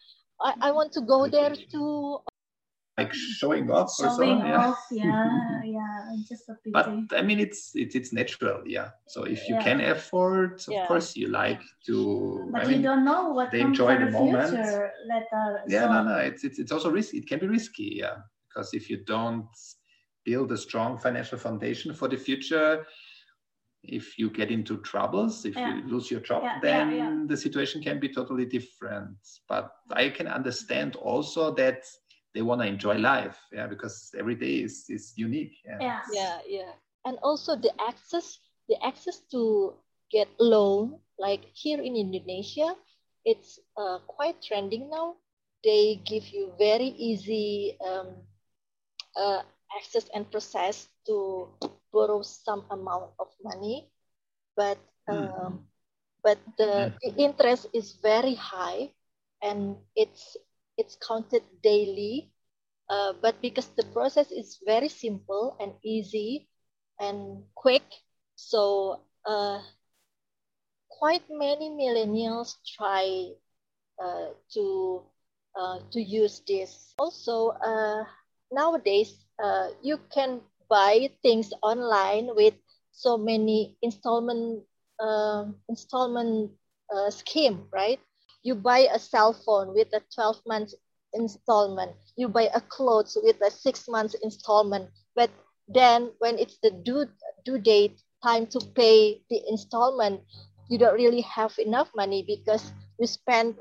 I, 0.41 0.55
I 0.61 0.73
want 0.73 0.93
to 0.95 1.03
go 1.03 1.27
there 1.29 1.55
too. 1.71 2.21
Like 2.99 3.13
showing 3.15 3.71
off 3.71 3.89
or 3.99 4.09
so. 4.11 4.17
Showing 4.25 4.41
Yeah. 4.45 4.69
off, 4.69 4.79
yeah, 4.91 5.63
yeah, 5.65 6.17
just 6.29 6.49
a 6.49 6.55
pity. 6.65 6.73
But 6.73 7.19
I 7.19 7.23
mean, 7.23 7.41
it's 7.41 7.73
it's 7.75 7.95
it's 7.95 8.13
natural, 8.13 8.63
yeah. 8.67 8.91
So 9.09 9.25
if 9.25 9.49
you 9.49 9.55
Yeah. 9.55 9.63
can 9.63 9.81
afford, 9.81 10.61
of 10.61 10.75
Yeah. 10.75 10.87
course, 10.87 11.17
you 11.17 11.29
like 11.29 11.63
to. 11.87 12.51
But 12.53 12.63
I 12.67 12.73
you 12.73 12.83
don't 12.83 13.05
know 13.05 13.31
what 13.33 13.51
they 13.53 13.61
comes 13.61 13.79
enjoy 13.79 13.97
the 13.99 14.07
the, 14.07 14.11
moment. 14.11 14.53
future 14.53 14.93
later. 15.09 15.63
yeah, 15.69 15.87
so, 15.87 15.93
no, 15.93 16.03
no, 16.05 16.17
it's 16.19 16.45
it's 16.45 16.59
it's 16.59 16.73
also 16.73 16.91
risky. 16.91 17.19
It 17.19 17.27
can 17.29 17.41
be 17.41 17.49
risky, 17.49 17.97
yeah, 18.03 18.17
because 18.49 18.75
if 18.75 18.91
you 18.91 19.05
don't 19.05 19.49
build 20.25 20.53
a 20.53 20.57
strong 20.57 20.99
financial 20.99 21.39
foundation 21.39 21.95
for 21.95 22.09
the 22.09 22.17
future, 22.17 22.87
if 23.83 24.19
you 24.19 24.31
get 24.31 24.51
into 24.51 24.77
troubles, 24.79 25.45
if 25.45 25.57
Yeah. 25.57 25.75
you 25.75 25.83
lose 25.89 26.11
your 26.11 26.21
job, 26.21 26.43
Yeah, 26.43 26.55
yeah, 26.55 26.61
then 26.61 26.87
yeah. 26.97 27.25
the 27.27 27.37
situation 27.37 27.83
can 27.83 27.99
be 27.99 28.09
totally 28.09 28.47
different. 28.47 29.19
But 29.49 29.73
I 29.91 30.09
can 30.11 30.29
understand 30.29 30.97
also 30.97 31.53
that 31.55 31.83
they 32.35 32.43
want 32.43 32.61
to 32.63 32.67
enjoy 32.67 32.97
life, 32.99 33.39
yeah, 33.53 33.67
because 33.67 34.15
every 34.17 34.37
day 34.37 34.63
is 34.63 34.87
is 34.89 35.13
unique. 35.17 35.55
Yeah. 35.65 35.79
Yeah. 35.81 36.01
Yeah, 36.13 36.39
yeah. 36.47 36.73
And 37.05 37.19
also 37.23 37.57
the 37.57 37.73
access, 37.83 38.39
the 38.69 38.77
access 38.87 39.19
to 39.35 39.75
get 40.11 40.29
loan, 40.39 41.01
like 41.19 41.43
here 41.53 41.81
in 41.83 41.97
Indonesia, 41.97 42.77
it's 43.25 43.59
uh, 43.77 43.99
quite 44.07 44.41
trending 44.41 44.89
now. 44.91 45.17
They 45.65 45.97
give 46.05 46.27
you 46.31 46.53
very 46.59 46.95
easy 46.99 47.79
um, 47.83 48.23
uh, 49.17 49.43
access 49.77 50.09
and 50.15 50.31
process 50.31 50.89
to 51.07 51.49
borrow 51.93 52.23
some 52.23 52.65
amount 52.71 53.13
of 53.19 53.29
money, 53.43 53.89
but 54.57 54.79
um, 55.09 55.67
but 56.23 56.39
the, 56.59 56.93
the 57.03 57.15
interest 57.17 57.67
is 57.75 57.99
very 58.03 58.35
high, 58.35 58.91
and 59.43 59.77
it's 59.97 60.37
it's 60.79 60.97
counted 60.97 61.43
daily. 61.63 62.31
Uh, 62.91 63.13
but 63.23 63.41
because 63.41 63.69
the 63.77 63.85
process 63.95 64.31
is 64.31 64.61
very 64.67 64.89
simple 64.89 65.57
and 65.61 65.73
easy 65.83 66.49
and 67.01 67.43
quick, 67.55 67.83
so 68.37 69.01
uh, 69.25 69.61
quite 70.91 71.23
many 71.31 71.71
millennials 71.71 72.57
try 72.77 73.33
uh, 74.03 74.29
to 74.53 75.03
uh, 75.57 75.79
to 75.91 76.01
use 76.01 76.43
this. 76.47 76.95
Also, 76.99 77.51
uh, 77.59 78.05
nowadays 78.53 79.25
uh, 79.43 79.69
you 79.83 79.99
can 80.13 80.41
buy 80.69 81.11
things 81.23 81.53
online 81.63 82.31
with 82.35 82.55
so 82.93 83.17
many 83.17 83.77
installment 83.83 84.65
um 85.01 85.57
installment 85.69 86.51
uh, 86.95 87.11
scheme, 87.11 87.69
right? 87.73 88.01
You 88.43 88.55
buy 88.55 88.89
a 88.93 88.99
cell 88.99 89.33
phone 89.33 89.75
with 89.75 89.89
a 89.95 90.01
12 90.15 90.41
months 90.47 90.75
installment. 91.15 91.93
You 92.17 92.29
buy 92.29 92.49
a 92.55 92.61
clothes 92.61 93.17
with 93.23 93.41
a 93.41 93.51
six 93.51 93.89
months 93.89 94.15
installment. 94.23 94.91
But 95.15 95.31
then 95.69 96.13
when 96.19 96.39
it's 96.39 96.59
the 96.63 96.71
due 96.71 97.07
due 97.45 97.59
date 97.59 98.01
time 98.23 98.47
to 98.49 98.61
pay 98.75 99.23
the 99.31 99.41
installment, 99.49 100.23
you 100.69 100.79
don't 100.79 100.95
really 100.95 101.23
have 101.23 101.59
enough 101.59 101.91
money 101.95 102.23
because 102.27 102.73
you 102.99 103.07
spend 103.07 103.57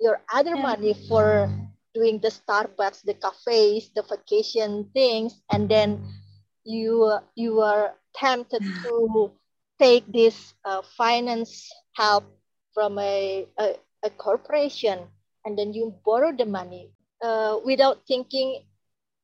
your 0.00 0.20
other 0.32 0.56
money 0.56 0.94
for 1.08 1.50
doing 1.94 2.18
the 2.20 2.28
Starbucks, 2.30 3.02
the 3.04 3.14
cafes, 3.14 3.90
the 3.94 4.02
vacation 4.02 4.90
things, 4.92 5.42
and 5.50 5.68
then 5.70 6.00
you 6.64 7.18
you 7.36 7.60
are 7.60 7.94
tempted 8.14 8.62
to 8.84 9.30
take 9.78 10.04
this 10.12 10.54
uh, 10.64 10.82
finance 10.96 11.70
help 11.96 12.24
from 12.74 12.98
a, 12.98 13.46
a, 13.58 13.66
a 14.04 14.10
corporation 14.10 14.98
and 15.44 15.58
then 15.58 15.72
you 15.72 15.94
borrow 16.04 16.32
the 16.36 16.46
money 16.46 16.90
uh, 17.22 17.56
without 17.64 17.98
thinking 18.06 18.62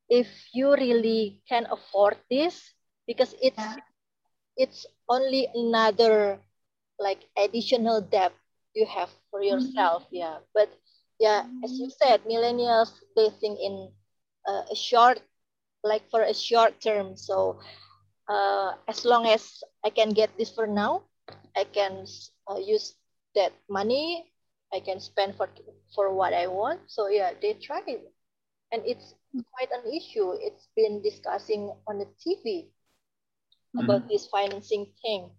if 0.09 0.27
you 0.53 0.73
really 0.75 1.41
can 1.49 1.67
afford 1.71 2.17
this 2.31 2.75
because 3.07 3.35
it's 3.43 3.77
Yeah. 3.77 3.81
it's 4.57 4.87
only 5.09 5.49
another 5.55 6.39
like 6.99 7.21
additional 7.37 8.01
debt 8.01 8.33
you 8.75 8.87
have 8.87 9.11
for 9.31 9.43
yourself 9.43 10.03
yeah 10.11 10.39
but 10.55 10.69
yeah 11.21 11.45
as 11.65 11.73
you 11.79 11.91
said 11.91 12.21
millennials 12.25 12.93
they 13.17 13.31
think 13.41 13.59
in 13.61 13.89
uh, 14.49 14.63
a 14.73 14.77
short 14.77 15.21
like 15.85 16.03
for 16.11 16.23
a 16.23 16.35
short 16.35 16.81
term 16.81 17.17
so 17.17 17.59
uh, 18.29 18.73
as 18.89 19.05
long 19.05 19.27
as 19.27 19.63
i 19.85 19.91
can 19.91 20.11
get 20.11 20.31
this 20.39 20.51
for 20.51 20.67
now 20.67 21.03
i 21.57 21.65
can 21.65 22.07
uh, 22.51 22.59
use 22.59 22.95
that 23.37 23.53
money 23.71 24.27
I 24.75 24.81
can 24.81 25.01
spend 25.01 25.37
for 25.37 25.49
for 25.95 26.15
what 26.15 26.33
I 26.35 26.47
want. 26.47 26.81
So 26.87 27.09
yeah, 27.09 27.33
they 27.43 27.55
try 27.55 27.83
it, 27.87 28.03
and 28.73 28.83
it's 28.87 29.15
quite 29.55 29.71
an 29.73 29.91
issue. 29.93 30.33
It's 30.39 30.69
been 30.77 31.03
discussing 31.03 31.73
on 31.89 31.99
the 31.99 32.07
TV 32.23 32.71
about 33.79 34.09
this 34.09 34.27
financing 34.27 34.87
thing. 35.03 35.31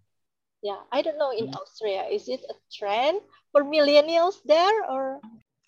Yeah, 0.62 0.80
I 0.92 1.02
don't 1.02 1.18
know 1.18 1.32
in 1.32 1.48
Austria, 1.54 2.04
is 2.12 2.28
it 2.28 2.40
a 2.48 2.54
trend 2.72 3.20
for 3.52 3.64
millennials 3.64 4.40
there 4.44 4.84
or? 4.88 5.20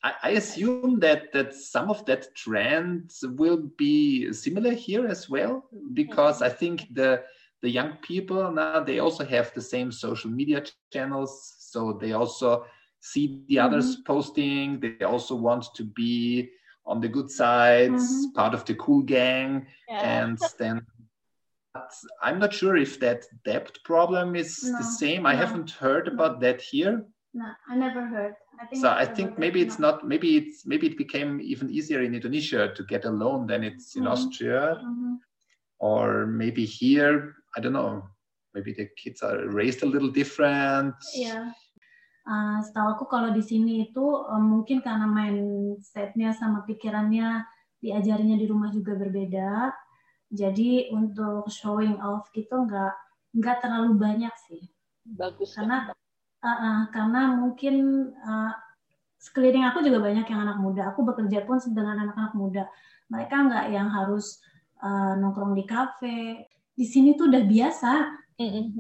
I, 0.04 0.12
I 0.22 0.30
assume 0.32 1.00
that 1.00 1.32
that 1.32 1.54
some 1.54 1.88
of 1.90 2.04
that 2.06 2.22
trend 2.36 3.10
will 3.40 3.62
be 3.78 4.32
similar 4.32 4.72
here 4.72 5.06
as 5.06 5.28
well, 5.30 5.64
because 5.94 6.42
I 6.42 6.50
think 6.50 6.86
the 6.92 7.22
the 7.62 7.70
young 7.70 7.96
people 8.02 8.52
now 8.52 8.84
they 8.84 8.98
also 8.98 9.24
have 9.24 9.52
the 9.54 9.62
same 9.62 9.90
social 9.90 10.30
media 10.30 10.62
channels, 10.92 11.54
so 11.58 11.98
they 12.00 12.12
also 12.12 12.66
see 13.00 13.44
the 13.48 13.58
others 13.58 13.96
posting. 14.06 14.80
They 14.80 15.04
also 15.04 15.34
want 15.34 15.64
to 15.74 15.84
be 15.84 16.50
on 16.86 17.00
the 17.00 17.08
good 17.08 17.30
sides, 17.30 18.02
Mhm. 18.02 18.34
part 18.34 18.54
of 18.54 18.64
the 18.66 18.74
cool 18.74 19.02
gang, 19.02 19.66
Yeah. 19.88 20.24
and 20.26 20.38
then. 20.58 20.86
But 21.72 21.92
I'm 22.22 22.38
not 22.38 22.52
sure 22.52 22.76
if 22.76 23.00
that 23.00 23.24
debt 23.44 23.78
problem 23.84 24.36
is 24.36 24.62
No, 24.62 24.78
the 24.78 24.84
same. 24.84 25.26
I 25.26 25.34
haven't 25.34 25.70
heard 25.70 26.06
about 26.08 26.40
that 26.40 26.60
here. 26.60 27.04
No, 27.34 27.50
I 27.66 27.74
never 27.74 28.06
heard. 28.06 28.38
I 28.62 28.70
think 28.70 28.78
So 28.78 28.94
I 28.94 29.02
think 29.04 29.34
maybe 29.34 29.58
it's 29.58 29.82
no. 29.82 29.90
not 29.90 30.06
maybe 30.06 30.38
it's 30.38 30.62
maybe 30.62 30.86
it 30.86 30.94
became 30.94 31.42
even 31.42 31.66
easier 31.66 32.06
in 32.06 32.14
Indonesia 32.14 32.70
to 32.70 32.82
get 32.86 33.02
a 33.04 33.10
loan 33.10 33.50
than 33.50 33.66
it's 33.66 33.98
in 33.98 34.06
Mhm. 34.06 34.14
Austria 34.14 34.78
Mhm. 34.78 35.18
or 35.82 36.30
maybe 36.30 36.62
here 36.62 37.34
I 37.58 37.58
don't 37.58 37.74
know 37.74 38.06
maybe 38.54 38.70
the 38.70 38.86
kids 38.94 39.18
are 39.26 39.50
raised 39.50 39.82
a 39.82 39.90
little 39.90 40.14
different 40.14 40.94
Iya. 41.18 41.50
Uh, 42.24 42.56
setahu 42.64 42.96
aku 42.96 43.04
kalau 43.10 43.34
di 43.34 43.42
sini 43.44 43.90
itu 43.90 44.00
uh, 44.00 44.38
mungkin 44.40 44.80
karena 44.80 45.04
mindsetnya 45.04 46.30
sama 46.32 46.62
pikirannya 46.64 47.42
diajarinya 47.84 48.38
di 48.38 48.46
rumah 48.48 48.72
juga 48.72 48.96
berbeda. 48.96 49.74
Jadi 50.32 50.88
untuk 50.94 51.50
showing 51.52 51.98
off 52.00 52.30
gitu 52.32 52.64
nggak 52.64 52.94
nggak 53.36 53.56
terlalu 53.60 53.98
banyak 53.98 54.32
sih. 54.48 54.62
Bagus. 55.04 55.52
Karena 55.52 55.92
uh, 56.44 56.48
uh, 56.48 56.78
karena 56.92 57.32
mungkin 57.40 57.74
uh, 58.20 58.52
sekeliling 59.16 59.64
aku 59.64 59.80
juga 59.80 60.04
banyak 60.04 60.28
yang 60.28 60.40
anak 60.44 60.60
muda. 60.60 60.92
Aku 60.92 61.00
bekerja 61.00 61.48
pun 61.48 61.56
dengan 61.72 61.96
anak-anak 62.04 62.36
muda. 62.36 62.68
Mereka 63.08 63.34
nggak 63.48 63.64
yang 63.72 63.88
harus 63.88 64.44
uh, 64.84 65.16
nongkrong 65.16 65.56
di 65.56 65.64
kafe. 65.64 66.44
Di 66.76 66.84
sini 66.84 67.16
tuh 67.16 67.32
udah 67.32 67.42
biasa 67.48 67.92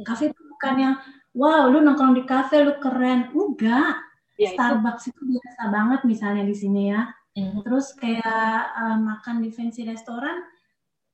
kafe 0.02 0.34
itu 0.34 0.40
bukan 0.50 0.74
yang 0.82 0.94
wow 1.30 1.70
lu 1.70 1.78
nongkrong 1.78 2.18
di 2.18 2.26
kafe 2.26 2.62
lu 2.62 2.76
keren 2.82 3.30
enggak 3.30 4.02
Ya. 4.34 4.50
Starbucks 4.50 5.14
itu 5.14 5.22
biasa 5.30 5.70
banget 5.70 6.00
misalnya 6.02 6.42
di 6.42 6.58
sini 6.58 6.90
ya 6.90 7.06
Mhm. 7.38 7.66
terus 7.66 7.94
kayak 7.98 8.58
eh, 8.78 8.98
makan 8.98 9.42
di 9.42 9.50
fancy 9.50 9.82
restoran 9.82 10.42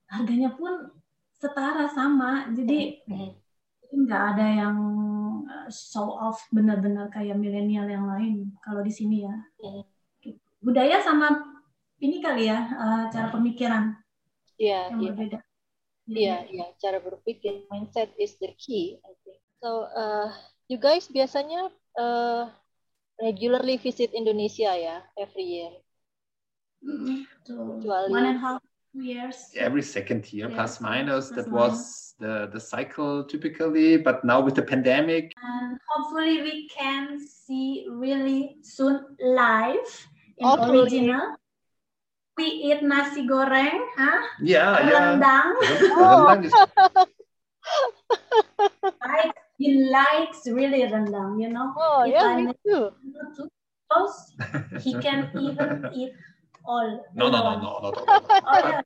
harganya 0.09 0.53
pun 0.53 0.93
setara 1.37 1.89
sama 1.89 2.49
jadi 2.53 3.01
nggak 3.93 4.23
ada 4.37 4.47
yang 4.47 4.77
show 5.69 6.11
off 6.13 6.43
benar-benar 6.51 7.11
kayak 7.11 7.37
milenial 7.37 7.87
yang 7.87 8.07
lain 8.07 8.55
kalau 8.63 8.81
di 8.81 8.91
sini 8.91 9.25
ya 9.27 9.35
Mhm. 9.61 9.83
budaya 10.61 11.01
sama 11.01 11.41
ini 11.99 12.21
kali 12.21 12.49
ya 12.49 12.59
eh, 12.69 13.05
cara 13.11 13.29
pemikiran 13.29 13.97
Iya, 14.57 14.93
yang 14.93 15.01
iya. 15.01 15.09
berbeda 15.13 15.39
Iya, 16.11 16.37
iya, 16.51 16.67
cara 16.83 16.99
berpikir 16.99 17.71
mindset 17.71 18.11
is 18.19 18.35
the 18.43 18.51
key, 18.59 18.99
I 19.07 19.15
think. 19.23 19.39
So, 19.63 19.87
uh, 19.87 20.27
you 20.67 20.75
guys 20.75 21.07
biasanya 21.07 21.71
uh, 21.95 22.51
regularly 23.15 23.79
visit 23.79 24.11
Indonesia 24.11 24.75
ya 24.75 25.07
every 25.15 25.47
year. 25.47 25.71
Mm, 26.83 27.31
so, 27.47 27.79
Kecuali- 27.79 28.11
one 28.11 28.27
and 28.27 28.41
half 28.43 28.59
years 28.93 29.53
every 29.57 29.83
second 29.83 30.33
year 30.33 30.49
Yeah, 30.49 30.55
plus 30.57 30.81
minus 30.81 31.31
plus 31.31 31.45
that 31.47 31.53
was 31.53 32.15
the 32.19 32.49
the 32.53 32.61
cycle 32.61 33.25
typically 33.25 33.97
but 33.97 34.25
now 34.25 34.41
with 34.41 34.55
the 34.55 34.63
pandemic 34.63 35.33
and 35.43 35.79
hopefully 35.89 36.43
we 36.43 36.69
can 36.69 37.19
see 37.19 37.87
really 37.89 38.57
soon 38.63 39.07
live 39.23 39.87
in 40.39 40.49
Hopefully. 40.49 40.81
original. 40.83 41.37
We 42.37 42.47
eat 42.73 42.81
nasi 42.83 43.29
goreng, 43.29 43.85
huh? 43.99 44.21
yeah 44.41 44.81
yeah 44.89 45.21
Rendang. 45.21 45.53
Rendang 46.01 46.45
is- 46.45 46.55
Right? 49.05 49.33
He 49.59 49.89
likes 49.93 50.49
really 50.49 50.83
rendang, 50.89 51.41
you 51.41 51.49
know. 51.49 51.73
Oh, 51.77 52.05
If 52.05 52.15
yeah, 52.17 52.25
I 52.25 52.41
me 52.49 52.55
too. 52.65 52.93
not 53.05 53.37
too 53.37 53.49
close, 53.89 54.33
he 54.85 54.95
can 55.01 55.29
even 55.37 55.89
eat 55.93 56.13
all. 56.71 56.91
no 57.19 57.27
no 57.35 57.39
no 57.39 57.43
alone. 57.43 57.63
no 57.63 57.71
not 57.83 57.85
all. 57.85 57.95
Oh 58.55 58.61
yeah. 58.71 58.81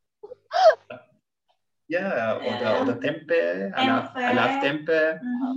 yeah 1.88 2.40
or 2.44 2.53
the, 2.61 2.68
or 2.81 2.85
the 2.90 2.97
tempe 3.05 3.40
I 3.77 3.83
love, 3.87 4.07
I 4.16 4.20
Tempe. 4.20 4.37
love 4.40 4.55
tempe 4.66 5.01
Mhm. 5.20 5.57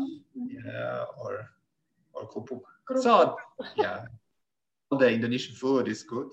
yeah 0.59 1.05
or 1.23 1.31
or 2.13 2.21
kerupuk 2.31 2.63
Kerupuk. 2.87 3.03
so 3.03 3.35
yeah 3.75 3.99
all 4.91 4.97
the 4.99 5.09
Indonesian 5.11 5.55
food 5.55 5.87
is 5.87 6.03
good 6.03 6.27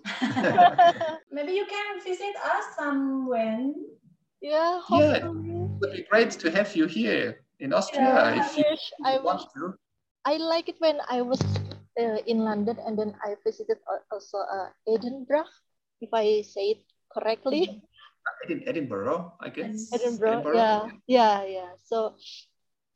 Maybe 1.37 1.53
you 1.59 1.67
can 1.67 1.99
visit 2.03 2.35
us 2.55 2.65
somewhere. 2.79 3.59
yeah, 4.41 4.79
Yeah. 4.91 5.19
hopefully. 5.27 5.67
it 5.67 5.81
would 5.81 5.93
be 5.99 6.05
great 6.11 6.31
to 6.43 6.47
have 6.55 6.71
you 6.79 6.87
here 6.87 7.43
in 7.59 7.73
Austria 7.75 8.15
Yeah. 8.15 8.39
if 8.41 8.47
you 8.59 8.65
Yes, 8.71 8.81
I 9.05 9.19
want 9.19 9.41
wish 9.43 9.51
to 9.59 9.75
I 10.27 10.35
like 10.39 10.69
it 10.73 10.79
when 10.79 10.99
I 11.11 11.21
was 11.23 11.43
uh, 12.01 12.19
in 12.31 12.39
London 12.49 12.79
and 12.87 12.95
then 12.99 13.11
I 13.27 13.35
visited 13.45 13.79
also 14.11 14.39
uh, 14.39 14.71
Edinburgh, 14.89 15.51
if 16.05 16.13
I 16.13 16.43
say 16.45 16.79
it 16.79 16.83
correctly. 17.09 17.81
Edin- 18.45 18.65
Edinburgh 18.69 19.37
I 19.41 19.49
guess 19.49 19.93
Edinburgh, 19.93 20.45
yeah, 20.57 20.89
yeah, 21.09 21.39
yeah. 21.45 21.71
So 21.81 22.17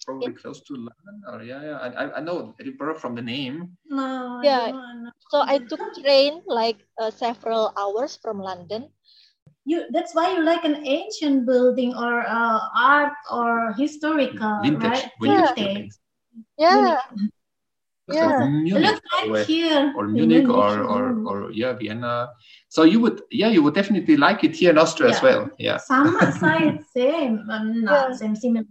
probably 0.04 0.32
close 0.32 0.60
to 0.64 0.72
London 0.76 1.16
or 1.28 1.42
yeah 1.44 1.60
yeah 1.60 1.78
I, 1.84 1.88
I- 2.04 2.14
I 2.16 2.20
know 2.20 2.54
Edinburgh 2.60 2.96
from 3.00 3.12
the 3.16 3.24
name 3.24 3.76
No. 3.88 4.40
I 4.40 4.44
Yeah. 4.44 4.64
don't 4.72 5.04
know. 5.04 5.12
so 5.32 5.40
I 5.44 5.58
took 5.60 5.80
train 6.00 6.40
like 6.48 6.80
uh, 7.00 7.10
several 7.12 7.72
hours 7.76 8.16
from 8.20 8.40
London. 8.40 8.88
You, 9.68 9.84
that's 9.92 10.16
why 10.16 10.32
you 10.32 10.40
like 10.44 10.64
an 10.64 10.80
ancient 10.86 11.44
building 11.44 11.92
or 11.92 12.24
uh, 12.24 12.60
art 12.72 13.12
or 13.28 13.72
historical, 13.76 14.60
vintage 14.64 14.80
right? 14.80 15.12
vintage 15.20 15.52
Vintage. 15.52 15.56
buildings 15.56 15.94
Yeah, 16.56 16.96
It's 17.12 17.37
Yeah. 18.14 18.44
It 18.44 18.50
Munich, 18.50 18.84
looks 18.84 19.00
like 19.16 19.30
or- 19.30 19.44
here. 19.44 19.92
or 19.96 20.04
in 20.06 20.12
Munich 20.12 20.48
or, 20.48 20.82
or 20.84 21.02
Mm. 21.12 21.26
or 21.30 21.50
yeah 21.52 21.72
Vienna. 21.74 22.28
So 22.68 22.82
you 22.84 23.00
would 23.00 23.22
yeah 23.30 23.48
you 23.48 23.62
would 23.62 23.74
definitely 23.74 24.16
like 24.16 24.44
it 24.44 24.54
here 24.56 24.70
in 24.70 24.78
Austria 24.78 25.10
as 25.10 25.22
well. 25.22 25.50
Yeah, 25.58 25.76
Sama 25.78 26.32
size, 26.40 26.84
same. 26.96 27.44
Um, 27.50 27.84
no, 27.84 27.92
Yeah. 27.92 28.12
same, 28.14 28.36
similar. 28.36 28.64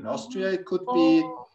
in 0.00 0.06
Austria 0.06 0.48
it 0.52 0.64
could 0.66 0.80
be 0.80 1.22
oh, 1.24 1.46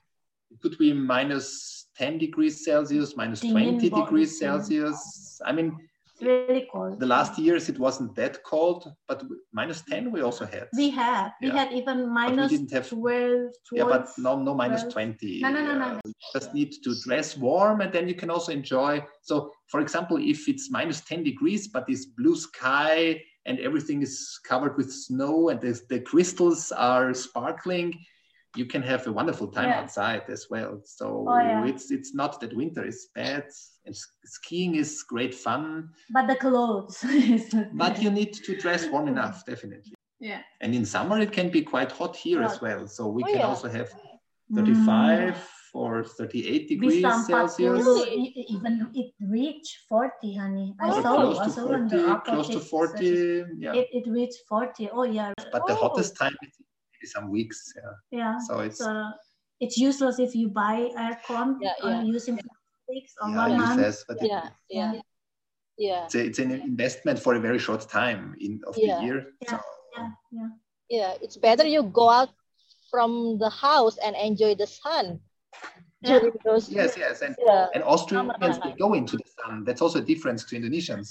it 0.52 0.60
could 0.62 0.78
be 0.78 0.94
minus 0.94 1.88
ten 1.96 2.18
degrees 2.18 2.64
Celsius, 2.66 3.14
twenty 3.14 3.90
degrees. 3.90 4.40
Celsius. 4.40 5.42
I 5.46 5.52
mean 5.52 5.70
It's 5.78 5.89
really 6.22 6.68
cold. 6.72 7.00
the 7.00 7.06
last 7.06 7.38
years 7.38 7.70
it 7.70 7.80
wasn't 7.80 8.16
that 8.16 8.44
cold, 8.44 8.92
but 9.08 9.24
minus 9.54 9.82
ten 9.82 10.12
we 10.12 10.22
also 10.22 10.46
had. 10.46 10.68
We 10.76 10.90
had, 10.90 11.32
we 11.42 11.50
had 11.50 11.72
even 11.72 12.12
minus 12.14 12.52
didn't 12.52 12.72
have- 12.72 12.90
12, 12.90 13.00
12. 13.00 13.52
yeah, 13.74 13.84
but 13.86 14.10
no 14.18 14.42
no 14.42 14.54
minus 14.54 14.84
well, 14.84 14.92
twenty. 14.92 15.40
no, 15.42 15.50
no, 15.50 15.62
no, 15.66 15.76
no. 15.78 16.00
You 16.06 16.14
just 16.34 16.54
need 16.54 16.74
to 16.84 16.96
dress 17.06 17.38
warm, 17.38 17.82
and 17.82 17.92
then 17.92 18.08
you 18.08 18.16
can 18.16 18.30
also 18.30 18.52
enjoy. 18.52 19.04
So, 19.22 19.52
for 19.68 19.80
example, 19.82 20.18
if 20.18 20.48
it's 20.48 20.70
minus 20.72 21.02
ten 21.02 21.24
degrees, 21.24 21.68
but 21.68 21.86
it's 21.88 22.06
blue 22.06 22.36
sky 22.36 23.22
and 23.46 23.60
everything 23.60 24.02
is 24.02 24.40
covered 24.48 24.78
with 24.78 24.92
snow 24.94 25.50
and 25.50 25.60
the, 25.60 25.80
the 25.90 26.00
crystals 26.02 26.72
are 26.72 27.14
sparkling, 27.14 27.94
you 28.56 28.66
can 28.66 28.82
have 28.82 29.06
a 29.08 29.12
wonderful 29.12 29.48
time 29.48 29.70
Yeah. 29.70 29.80
outside 29.82 30.24
as 30.30 30.48
well. 30.50 30.82
So 30.84 31.26
Oh, 31.28 31.38
yeah. 31.40 31.66
it's 31.66 31.92
it's 31.92 32.14
not 32.14 32.40
that 32.42 32.56
winter 32.56 32.86
is 32.86 33.10
bad, 33.16 33.46
and 33.86 33.96
skiing 34.26 34.76
is 34.76 35.04
great 35.04 35.36
fun, 35.36 35.90
But 36.10 36.28
the 36.28 36.36
clothes. 36.36 37.04
but 37.74 38.02
you 38.02 38.10
need 38.10 38.34
to 38.34 38.56
dress 38.58 38.88
warm 38.88 39.08
enough, 39.08 39.46
definitely. 39.46 39.94
Yeah. 40.20 40.42
And 40.62 40.76
in 40.76 40.86
summer 40.86 41.20
it 41.20 41.32
can 41.32 41.50
be 41.50 41.62
quite 41.62 41.92
hot 41.92 42.16
here 42.16 42.44
as 42.44 42.60
well. 42.62 42.88
So 42.88 43.08
we 43.08 43.24
Oh, 43.24 43.28
can 43.28 43.40
yeah. 43.40 43.48
also 43.48 43.70
have 43.70 43.90
Mm. 44.52 44.56
35 44.56 45.48
or 45.74 46.04
38 46.04 46.68
degrees 46.68 47.02
Celsius. 47.28 47.86
even 48.50 48.90
it 48.96 49.14
reached 49.22 49.78
40, 49.88 50.34
honey. 50.36 50.74
I 50.82 50.90
Oh, 50.90 50.98
Or 50.98 51.02
saw, 51.04 51.16
close 51.16 51.40
I 51.40 51.46
to 51.46 51.52
saw 51.52 51.62
on 51.74 51.88
40, 51.90 51.96
the 51.96 52.22
close 52.26 52.48
to 52.50 52.60
40. 52.60 53.44
Yeah. 53.60 53.76
It, 53.76 53.88
it 53.94 54.10
reached 54.10 54.42
40. 54.50 54.90
Oh, 54.92 55.04
yeah. 55.04 55.34
but 55.52 55.68
the 55.68 55.74
Oh. 55.74 55.76
hottest 55.76 56.18
time 56.18 56.36
some 57.08 57.30
weeks. 57.30 57.74
Yeah. 57.76 57.92
Yeah. 58.20 58.38
So 58.48 58.60
it's 58.60 58.78
So 58.80 59.12
it's 59.60 59.78
useless 59.78 60.20
if 60.20 60.36
you 60.36 60.50
buy 60.50 60.90
aircon 60.98 61.58
Yeah, 61.62 61.74
yeah. 61.84 62.02
using 62.04 62.40
weeks 62.88 63.14
or 63.22 63.30
yeah, 63.30 63.38
one 63.38 63.58
month. 63.58 63.70
useless, 63.70 64.06
but 64.08 64.18
it- 64.22 64.28
yeah, 64.28 64.50
yeah, 64.70 64.94
yeah, 65.78 66.06
it's, 66.06 66.16
a, 66.16 66.26
it's 66.26 66.40
an 66.40 66.52
investment 66.52 67.20
for 67.20 67.36
a 67.36 67.40
very 67.40 67.60
short 67.60 67.88
time 67.90 68.36
in 68.40 68.62
of 68.68 68.76
Yeah. 68.78 68.98
the 69.00 69.04
year. 69.06 69.26
Yeah. 69.42 69.50
So, 69.52 69.60
Yeah, 69.98 70.10
yeah. 70.32 70.50
yeah. 70.90 71.14
It's 71.22 71.38
better 71.38 71.66
you 71.66 71.84
go 71.84 72.10
out 72.10 72.30
from 72.92 73.38
the 73.38 73.50
house 73.50 73.98
and 73.98 74.16
enjoy 74.16 74.56
the 74.56 74.66
sun 74.68 75.20
during 76.04 76.34
those. 76.46 76.70
Yes, 76.70 76.96
yes, 76.98 77.22
and 77.22 77.36
Yeah. 77.46 77.68
and 77.74 77.84
Austrians 77.84 78.60
they 78.64 78.74
go 78.80 78.94
into 78.94 79.18
the 79.18 79.30
sun. 79.38 79.64
That's 79.66 79.82
also 79.82 80.00
a 80.00 80.06
difference 80.14 80.46
to 80.46 80.56
Indonesians. 80.56 81.10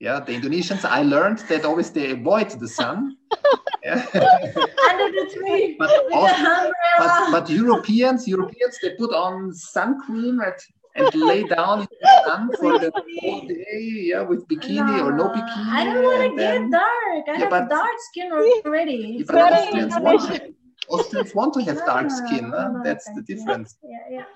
Yeah, 0.00 0.20
the 0.20 0.32
Indonesians 0.32 0.84
I 0.84 1.02
learned 1.02 1.38
that 1.50 1.64
always 1.64 1.90
they 1.90 2.12
avoid 2.12 2.50
the 2.50 2.68
sun. 2.68 3.16
Yeah. 3.84 3.94
Under 4.14 5.08
the 5.18 5.24
tree. 5.34 5.76
but, 5.78 5.90
With 5.90 6.10
the 6.10 6.16
umbrella. 6.16 6.70
but 6.98 7.30
but 7.34 7.50
Europeans 7.50 8.28
Europeans 8.28 8.78
they 8.82 8.90
put 8.94 9.12
on 9.12 9.52
sun 9.52 10.00
cream 10.02 10.40
and, 10.40 10.54
and 10.94 11.14
lay 11.14 11.42
down 11.44 11.80
in 11.80 11.88
the 12.00 12.22
sun 12.26 12.42
for 12.60 12.78
the 12.78 12.90
whole 12.94 13.40
day. 13.48 13.64
Yeah, 14.10 14.22
with 14.22 14.46
bikini 14.48 15.02
or 15.02 15.12
no 15.12 15.28
bikini. 15.30 15.66
I 15.78 15.84
don't 15.84 16.02
want 16.04 16.22
to 16.22 16.28
get 16.30 16.36
then- 16.38 16.70
dark. 16.70 17.24
I 17.26 17.32
Yeah, 17.32 17.38
have 17.38 17.50
but- 17.50 17.68
dark 17.68 17.96
skin 18.10 18.30
already. 18.38 18.98
Yeah, 19.18 19.24
but 19.26 19.34
Very 19.34 19.54
Austrians 19.56 19.94
want, 19.98 20.22
Indonesian. 20.22 20.54
Austrians 20.88 21.34
want 21.34 21.54
to 21.54 21.60
have 21.68 21.78
dark 21.86 22.06
Ah, 22.10 22.16
skin. 22.20 22.44
huh? 22.54 22.70
That's 22.84 23.06
the 23.16 23.22
difference. 23.22 23.76
Yeah, 23.82 24.06
yeah. 24.22 24.28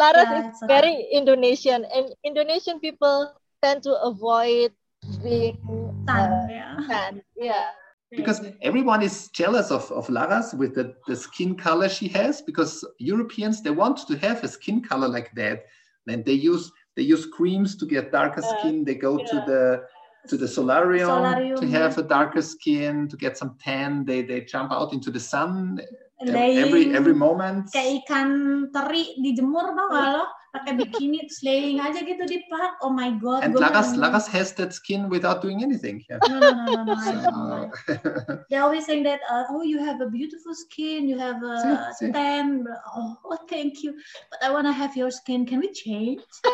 Laras 0.00 0.24
Yeah, 0.24 0.38
is 0.40 0.44
it's 0.52 0.62
okay. 0.62 0.72
very 0.74 0.94
Indonesian, 1.12 1.84
and 1.96 2.06
Indonesian 2.24 2.80
people 2.80 3.32
tend 3.62 3.82
to 3.84 3.92
avoid 4.02 4.72
being 5.22 5.56
Tan, 6.08 6.32
uh, 6.32 6.46
yeah. 6.50 6.76
tan. 6.88 7.22
Yeah. 7.36 7.70
Because 8.16 8.44
everyone 8.60 9.02
is 9.02 9.28
jealous 9.28 9.70
of, 9.70 9.90
of 9.90 10.06
Laras 10.08 10.54
with 10.54 10.74
the, 10.74 10.94
the 11.06 11.16
skin 11.16 11.54
color 11.54 11.88
she 11.88 12.08
has 12.08 12.42
because 12.42 12.84
Europeans 12.98 13.62
they 13.62 13.70
want 13.70 14.06
to 14.06 14.16
have 14.18 14.44
a 14.44 14.48
skin 14.48 14.82
color 14.82 15.08
like 15.08 15.32
that. 15.34 15.64
And 16.08 16.24
they 16.24 16.32
use 16.32 16.70
they 16.96 17.02
use 17.02 17.26
creams 17.26 17.76
to 17.76 17.86
get 17.86 18.12
darker 18.12 18.42
skin. 18.42 18.84
They 18.84 18.96
go 18.96 19.16
to 19.16 19.36
the 19.46 19.84
to 20.28 20.36
the 20.36 20.46
solarium, 20.46 21.08
Solarium, 21.08 21.60
to 21.60 21.66
have 21.68 21.98
a 21.98 22.02
darker 22.02 22.42
skin 22.42 23.08
to 23.08 23.16
get 23.16 23.36
some 23.36 23.56
tan. 23.62 24.04
They 24.04 24.22
they 24.22 24.42
jump 24.42 24.72
out 24.72 24.92
into 24.92 25.10
the 25.10 25.20
sun 25.20 25.80
Laying 26.22 26.58
every 26.62 26.84
every 26.94 27.16
moment. 27.16 27.66
kayak 27.74 28.06
ikan 28.06 28.28
teri 28.70 29.18
dijemur 29.18 29.74
tau 29.74 29.86
gak 29.90 30.08
lo? 30.14 30.24
Pakai 30.52 30.76
bikini 30.76 31.24
terus 31.24 31.40
laying 31.40 31.80
aja 31.80 32.04
gitu 32.04 32.22
di 32.28 32.44
park. 32.46 32.76
Oh 32.84 32.92
my 32.92 33.16
god 33.16 33.40
and 33.40 33.56
Laras 33.56 33.96
mau- 33.96 34.12
has 34.12 34.52
that 34.60 34.76
skin 34.76 35.08
without 35.08 35.40
doing 35.40 35.64
anything 35.64 36.04
yeah. 36.06 36.20
no 36.28 36.36
no 36.38 36.52
no 36.52 36.64
no, 36.68 36.82
no, 36.84 36.94
I 36.94 37.10
don't 37.16 37.24
know. 37.24 37.64
So, 37.88 38.44
they 38.52 38.60
always 38.60 38.84
saying 38.84 39.08
that 39.08 39.24
uh, 39.26 39.48
oh 39.48 39.64
you 39.64 39.80
have 39.80 40.04
a 40.04 40.12
beautiful 40.12 40.52
skin 40.52 41.08
you 41.08 41.16
have 41.16 41.40
a 41.40 41.56
See, 41.96 42.06
see. 42.06 42.12
tan 42.12 42.68
oh, 42.92 43.16
oh 43.24 43.38
thank 43.52 43.80
you. 43.82 43.96
But 44.28 44.44
I 44.44 44.52
want 44.52 44.68
to 44.68 44.76
have 44.76 44.92
your 44.92 45.10
skin. 45.10 45.48
Can 45.48 45.64
we 45.64 45.72
change? 45.72 46.20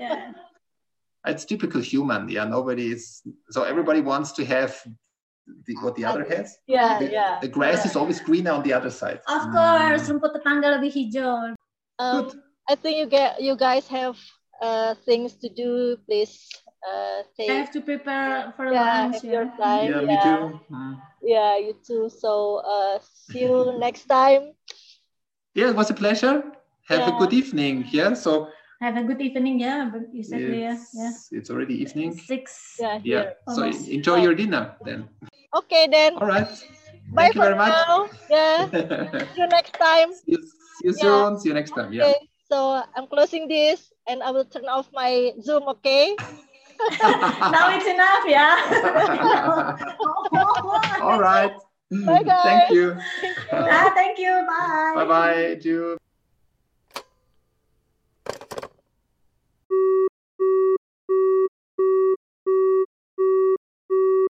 Yeah. 0.00 0.32
It's 1.26 1.44
typical 1.44 1.80
human 1.80 2.30
yeah. 2.30 2.46
Nobody 2.46 2.90
is 2.90 3.22
so 3.50 3.62
everybody 3.62 4.00
wants 4.00 4.32
to 4.38 4.44
have 4.46 4.74
the, 5.46 5.74
what 5.82 5.94
the 5.96 6.04
other 6.04 6.24
has 6.24 6.56
Yeah, 6.66 6.98
the, 6.98 7.10
yeah. 7.10 7.38
the 7.40 7.48
grass 7.48 7.84
is 7.84 7.96
always 7.96 8.20
greener 8.20 8.52
on 8.52 8.62
the 8.62 8.72
other 8.72 8.90
side 8.90 9.20
of 9.26 9.42
course 9.50 10.08
rumput 10.08 10.32
tetangga 10.36 10.78
lebih 10.78 10.90
hijau 10.92 11.54
Um, 12.00 12.24
Good. 12.24 12.40
I 12.66 12.74
think 12.74 12.98
you 12.98 13.06
get 13.06 13.38
you 13.38 13.54
guys 13.54 13.86
have 13.86 14.16
uh, 14.58 14.96
things 15.04 15.36
to 15.44 15.48
do. 15.52 16.00
Please 16.08 16.34
uh, 16.82 17.22
I 17.38 17.62
have 17.62 17.70
to 17.76 17.82
prepare 17.84 18.50
for 18.56 18.72
yeah, 18.72 18.82
lunch 18.82 19.22
have 19.22 19.28
your 19.28 19.46
yeah. 19.46 19.60
time. 19.60 19.86
yeah 19.86 20.00
me 20.02 20.16
too 20.18 20.40
Mm. 20.72 20.96
Yeah, 21.22 21.54
you 21.60 21.78
too. 21.86 22.10
So 22.10 22.64
uh, 22.64 22.98
see 22.98 23.46
you 23.46 23.76
next 23.86 24.08
time. 24.10 24.56
yeah 25.54 25.68
it 25.70 25.76
was 25.76 25.90
a 25.90 25.94
pleasure 25.94 26.42
have 26.88 27.06
a 27.06 27.12
good 27.12 27.32
evening 27.32 27.84
yeah 27.92 28.14
so 28.16 28.48
have 28.80 28.96
a 28.96 29.04
good 29.04 29.20
evening 29.20 29.60
yeah 29.60 29.84
but 29.92 30.08
you 30.12 30.24
said 30.24 30.40
yeah 30.40 30.74
yeah 30.96 31.12
it's, 31.12 31.28
it's 31.30 31.50
already 31.52 31.76
evening 31.76 32.16
six 32.16 32.76
Yeah, 32.80 32.98
yeah 33.04 33.24
so 33.52 33.62
enjoy 33.68 34.24
your 34.24 34.34
dinner 34.34 34.74
then 34.84 35.08
Okay 35.54 35.86
then. 35.90 36.16
all 36.16 36.26
right 36.26 36.48
Bye 37.12 37.28
thank 37.28 37.34
you 37.36 37.40
for 37.40 37.46
very 37.52 37.56
much 37.56 37.74
now. 37.88 38.08
Yeah. 38.30 38.68
See 38.72 39.40
you 39.40 39.46
next 39.48 39.74
time. 39.78 40.12
see 40.12 40.32
you, 40.32 40.38
see 40.40 40.88
you 40.88 40.92
Yeah. 40.96 41.28
soon 41.28 41.40
see 41.40 41.48
you 41.48 41.54
next 41.54 41.72
time 41.72 41.92
yeah 41.92 42.04
Okay. 42.08 42.16
So 42.50 42.82
I'm 42.96 43.06
closing 43.08 43.48
this 43.48 43.92
and 44.08 44.22
I 44.22 44.30
will 44.30 44.44
turn 44.44 44.68
off 44.68 44.88
my 44.92 45.32
Zoom. 45.40 45.64
Okay. 45.80 46.16
now 47.52 47.68
it's 47.72 47.86
enough 47.86 48.24
yeah 48.26 48.58
all 51.00 51.20
right 51.20 51.52
Bye, 51.92 52.22
guys. 52.24 52.42
thank 52.42 52.70
you 52.74 52.96
ah, 53.52 53.92
thank 53.94 54.18
you 54.18 54.32
bye 54.48 54.92
bye 54.96 55.04
bye 55.06 55.54
Jude 55.60 56.01